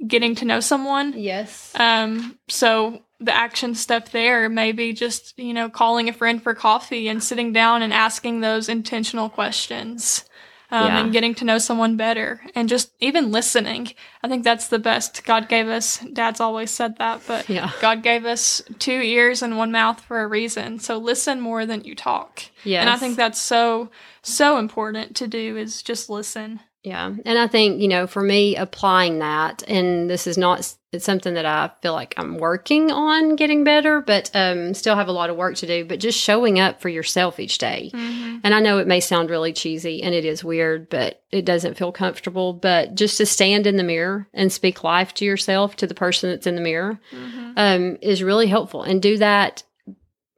getting 0.05 0.35
to 0.35 0.45
know 0.45 0.59
someone. 0.59 1.13
Yes. 1.17 1.73
Um, 1.75 2.37
so 2.47 3.01
the 3.19 3.35
action 3.35 3.75
step 3.75 4.09
there 4.09 4.47
may 4.47 4.71
be 4.71 4.93
just, 4.93 5.37
you 5.37 5.53
know, 5.53 5.69
calling 5.69 6.07
a 6.07 6.13
friend 6.13 6.41
for 6.41 6.53
coffee 6.53 7.07
and 7.07 7.23
sitting 7.23 7.51
down 7.51 7.81
and 7.81 7.93
asking 7.93 8.39
those 8.39 8.69
intentional 8.69 9.29
questions. 9.29 10.25
Um, 10.71 10.85
Yeah. 10.87 10.99
and 10.99 11.11
getting 11.11 11.33
to 11.35 11.45
know 11.45 11.57
someone 11.57 11.97
better 11.97 12.41
and 12.53 12.69
just 12.69 12.91
even 12.99 13.31
listening. 13.31 13.91
I 14.23 14.27
think 14.27 14.43
that's 14.43 14.67
the 14.67 14.77
best. 14.77 15.23
God 15.23 15.49
gave 15.49 15.67
us, 15.67 15.97
dad's 16.13 16.39
always 16.39 16.69
said 16.69 16.97
that, 16.99 17.21
but 17.27 17.49
Yeah. 17.49 17.71
God 17.81 18.03
gave 18.03 18.23
us 18.23 18.61
two 18.77 19.01
ears 19.01 19.41
and 19.41 19.57
one 19.57 19.71
mouth 19.71 19.99
for 19.99 20.21
a 20.21 20.27
reason. 20.27 20.77
So 20.79 20.97
listen 20.99 21.41
more 21.41 21.65
than 21.65 21.83
you 21.85 21.95
talk. 21.95 22.43
Yes. 22.63 22.81
And 22.81 22.89
I 22.91 22.97
think 22.97 23.17
that's 23.17 23.41
so, 23.41 23.89
so 24.21 24.59
important 24.59 25.15
to 25.15 25.27
do 25.27 25.57
is 25.57 25.81
just 25.81 26.07
listen. 26.07 26.59
Yeah. 26.83 27.13
And 27.25 27.37
I 27.37 27.47
think, 27.47 27.81
you 27.81 27.89
know, 27.89 28.07
for 28.07 28.21
me, 28.23 28.55
applying 28.55 29.19
that, 29.19 29.63
and 29.67 30.09
this 30.09 30.25
is 30.25 30.37
not, 30.37 30.73
it's 30.93 31.03
something 31.03 31.33
that 31.33 31.45
I 31.45 31.71
feel 31.81 31.91
like 31.91 32.13
I'm 32.15 32.37
working 32.37 32.89
on 32.89 33.35
getting 33.35 33.65
better, 33.65 33.99
but 33.99 34.31
um, 34.33 34.73
still 34.73 34.95
have 34.95 35.09
a 35.09 35.11
lot 35.11 35.29
of 35.29 35.35
work 35.35 35.55
to 35.57 35.67
do, 35.67 35.83
but 35.83 35.99
just 35.99 36.17
showing 36.17 36.57
up 36.57 36.81
for 36.81 36.87
yourself 36.87 37.37
each 37.37 37.57
day. 37.57 37.91
Mm-hmm. 37.93 38.37
And 38.45 38.55
I 38.55 38.61
know 38.61 38.77
it 38.77 38.87
may 38.87 39.01
sound 39.01 39.29
really 39.29 39.51
cheesy 39.51 40.01
and 40.01 40.15
it 40.15 40.23
is 40.23 40.41
weird, 40.41 40.89
but 40.89 41.21
it 41.31 41.43
doesn't 41.43 41.77
feel 41.77 41.91
comfortable. 41.91 42.53
But 42.53 42.95
just 42.95 43.17
to 43.17 43.25
stand 43.25 43.67
in 43.67 43.75
the 43.75 43.83
mirror 43.83 44.27
and 44.33 44.51
speak 44.51 44.81
life 44.83 45.13
to 45.15 45.25
yourself, 45.25 45.75
to 45.75 45.85
the 45.87 45.93
person 45.93 46.29
that's 46.29 46.47
in 46.47 46.55
the 46.55 46.61
mirror, 46.61 46.99
Mm-hmm. 47.11 47.51
um, 47.57 47.97
is 48.01 48.23
really 48.23 48.47
helpful. 48.47 48.83
And 48.83 49.01
do 49.01 49.17
that, 49.17 49.63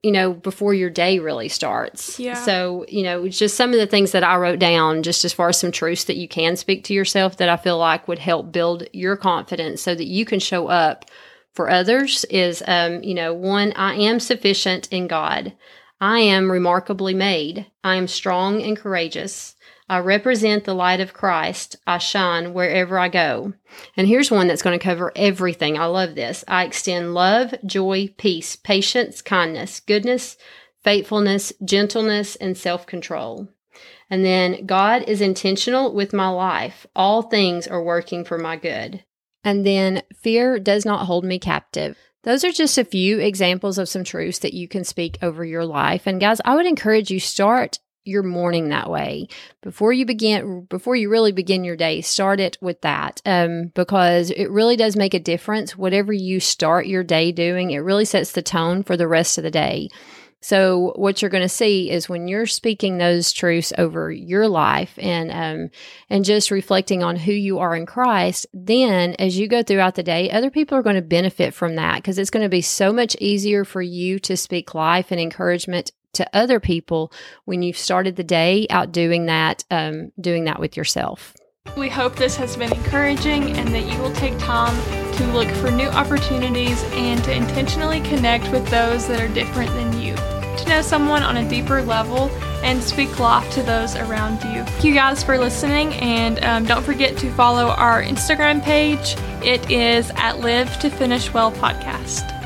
you 0.03 0.11
know, 0.11 0.33
before 0.33 0.73
your 0.73 0.89
day 0.89 1.19
really 1.19 1.47
starts. 1.47 2.19
Yeah. 2.19 2.33
So, 2.33 2.85
you 2.89 3.03
know, 3.03 3.25
it's 3.25 3.37
just 3.37 3.55
some 3.55 3.71
of 3.71 3.79
the 3.79 3.85
things 3.85 4.11
that 4.13 4.23
I 4.23 4.35
wrote 4.37 4.57
down, 4.59 5.03
just 5.03 5.23
as 5.23 5.33
far 5.33 5.49
as 5.49 5.59
some 5.59 5.71
truths 5.71 6.05
that 6.05 6.17
you 6.17 6.27
can 6.27 6.55
speak 6.55 6.83
to 6.85 6.93
yourself 6.93 7.37
that 7.37 7.49
I 7.49 7.57
feel 7.57 7.77
like 7.77 8.07
would 8.07 8.19
help 8.19 8.51
build 8.51 8.87
your 8.93 9.15
confidence 9.15 9.81
so 9.81 9.93
that 9.93 10.07
you 10.07 10.25
can 10.25 10.39
show 10.39 10.67
up 10.67 11.05
for 11.53 11.69
others 11.69 12.25
is, 12.25 12.63
um, 12.65 13.03
you 13.03 13.13
know, 13.13 13.33
one, 13.33 13.73
I 13.73 13.95
am 13.95 14.19
sufficient 14.19 14.87
in 14.91 15.07
God. 15.07 15.53
I 15.99 16.19
am 16.19 16.51
remarkably 16.51 17.13
made. 17.13 17.67
I 17.83 17.95
am 17.95 18.07
strong 18.07 18.61
and 18.63 18.75
courageous. 18.75 19.55
I 19.91 19.99
represent 19.99 20.63
the 20.63 20.73
light 20.73 21.01
of 21.01 21.11
Christ. 21.13 21.75
I 21.85 21.97
shine 21.97 22.53
wherever 22.53 22.97
I 22.97 23.09
go. 23.09 23.51
And 23.97 24.07
here's 24.07 24.31
one 24.31 24.47
that's 24.47 24.61
going 24.61 24.79
to 24.79 24.81
cover 24.81 25.11
everything. 25.17 25.77
I 25.77 25.83
love 25.87 26.15
this. 26.15 26.45
I 26.47 26.63
extend 26.63 27.13
love, 27.13 27.53
joy, 27.65 28.07
peace, 28.17 28.55
patience, 28.55 29.21
kindness, 29.21 29.81
goodness, 29.81 30.37
faithfulness, 30.81 31.51
gentleness, 31.65 32.37
and 32.37 32.57
self 32.57 32.87
control. 32.87 33.49
And 34.09 34.23
then 34.23 34.65
God 34.65 35.03
is 35.09 35.19
intentional 35.19 35.93
with 35.93 36.13
my 36.13 36.29
life. 36.29 36.87
All 36.95 37.23
things 37.23 37.67
are 37.67 37.83
working 37.83 38.23
for 38.23 38.37
my 38.37 38.55
good. 38.55 39.03
And 39.43 39.65
then 39.65 40.03
fear 40.15 40.57
does 40.57 40.85
not 40.85 41.05
hold 41.05 41.25
me 41.25 41.37
captive. 41.37 41.97
Those 42.23 42.45
are 42.45 42.53
just 42.53 42.77
a 42.77 42.85
few 42.85 43.19
examples 43.19 43.77
of 43.77 43.89
some 43.89 44.05
truths 44.05 44.39
that 44.39 44.53
you 44.53 44.69
can 44.69 44.85
speak 44.85 45.17
over 45.21 45.43
your 45.43 45.65
life. 45.65 46.07
And 46.07 46.21
guys, 46.21 46.39
I 46.45 46.55
would 46.55 46.65
encourage 46.65 47.11
you 47.11 47.19
start 47.19 47.79
your 48.03 48.23
morning 48.23 48.69
that 48.69 48.89
way. 48.89 49.27
Before 49.61 49.93
you 49.93 50.05
begin 50.05 50.65
before 50.69 50.95
you 50.95 51.09
really 51.09 51.31
begin 51.31 51.63
your 51.63 51.75
day 51.75 52.01
start 52.01 52.39
it 52.39 52.57
with 52.61 52.81
that 52.81 53.21
um, 53.25 53.71
because 53.75 54.31
it 54.31 54.49
really 54.49 54.75
does 54.75 54.95
make 54.95 55.13
a 55.13 55.19
difference. 55.19 55.77
Whatever 55.77 56.13
you 56.13 56.39
start 56.39 56.87
your 56.87 57.03
day 57.03 57.31
doing 57.31 57.71
it 57.71 57.79
really 57.79 58.05
sets 58.05 58.31
the 58.31 58.41
tone 58.41 58.83
for 58.83 58.97
the 58.97 59.07
rest 59.07 59.37
of 59.37 59.43
the 59.43 59.51
day. 59.51 59.89
So 60.43 60.93
what 60.95 61.21
you're 61.21 61.29
going 61.29 61.43
to 61.43 61.49
see 61.49 61.91
is 61.91 62.09
when 62.09 62.27
you're 62.27 62.47
speaking 62.47 62.97
those 62.97 63.31
truths 63.31 63.71
over 63.77 64.11
your 64.11 64.47
life 64.47 64.97
and 64.97 65.31
um, 65.31 65.69
and 66.09 66.25
just 66.25 66.49
reflecting 66.49 67.03
on 67.03 67.15
who 67.15 67.31
you 67.31 67.59
are 67.59 67.75
in 67.75 67.85
Christ, 67.85 68.47
then 68.51 69.15
as 69.19 69.37
you 69.37 69.47
go 69.47 69.61
throughout 69.61 69.93
the 69.93 70.03
day, 70.03 70.31
other 70.31 70.49
people 70.49 70.75
are 70.77 70.83
going 70.83 70.95
to 70.95 71.03
benefit 71.03 71.53
from 71.53 71.75
that 71.75 71.97
because 71.97 72.17
it's 72.17 72.31
going 72.31 72.43
to 72.43 72.49
be 72.49 72.61
so 72.61 72.91
much 72.91 73.15
easier 73.21 73.63
for 73.63 73.83
you 73.83 74.17
to 74.19 74.35
speak 74.35 74.73
life 74.73 75.11
and 75.11 75.21
encouragement 75.21 75.91
to 76.13 76.29
other 76.33 76.59
people 76.59 77.11
when 77.45 77.61
you've 77.61 77.77
started 77.77 78.15
the 78.15 78.23
day 78.23 78.67
out 78.69 78.91
doing 78.91 79.25
that, 79.27 79.63
um, 79.71 80.11
doing 80.19 80.45
that 80.45 80.59
with 80.59 80.75
yourself. 80.75 81.33
We 81.77 81.89
hope 81.89 82.15
this 82.15 82.35
has 82.37 82.57
been 82.57 82.73
encouraging 82.73 83.51
and 83.51 83.67
that 83.69 83.85
you 83.85 83.97
will 84.01 84.13
take 84.13 84.37
time 84.39 84.75
to 85.13 85.27
look 85.27 85.47
for 85.57 85.69
new 85.69 85.87
opportunities 85.89 86.83
and 86.93 87.23
to 87.23 87.31
intentionally 87.33 88.01
connect 88.01 88.51
with 88.51 88.67
those 88.69 89.07
that 89.07 89.21
are 89.21 89.31
different 89.33 89.69
than 89.71 90.01
you, 90.01 90.15
to 90.15 90.65
know 90.67 90.81
someone 90.81 91.21
on 91.21 91.37
a 91.37 91.47
deeper 91.47 91.83
level 91.83 92.29
and 92.63 92.81
speak 92.81 93.19
life 93.19 93.49
to 93.53 93.61
those 93.61 93.95
around 93.95 94.43
you. 94.53 94.63
Thank 94.63 94.83
you 94.83 94.93
guys 94.93 95.23
for 95.23 95.37
listening, 95.37 95.93
and 95.95 96.43
um, 96.43 96.65
don't 96.65 96.83
forget 96.83 97.17
to 97.19 97.31
follow 97.33 97.67
our 97.67 98.01
Instagram 98.03 98.61
page. 98.63 99.15
It 99.43 99.69
is 99.69 100.11
at 100.15 100.39
Live 100.39 100.79
to 100.79 100.89
Finish 100.89 101.31
Well 101.33 101.51
Podcast. 101.51 102.40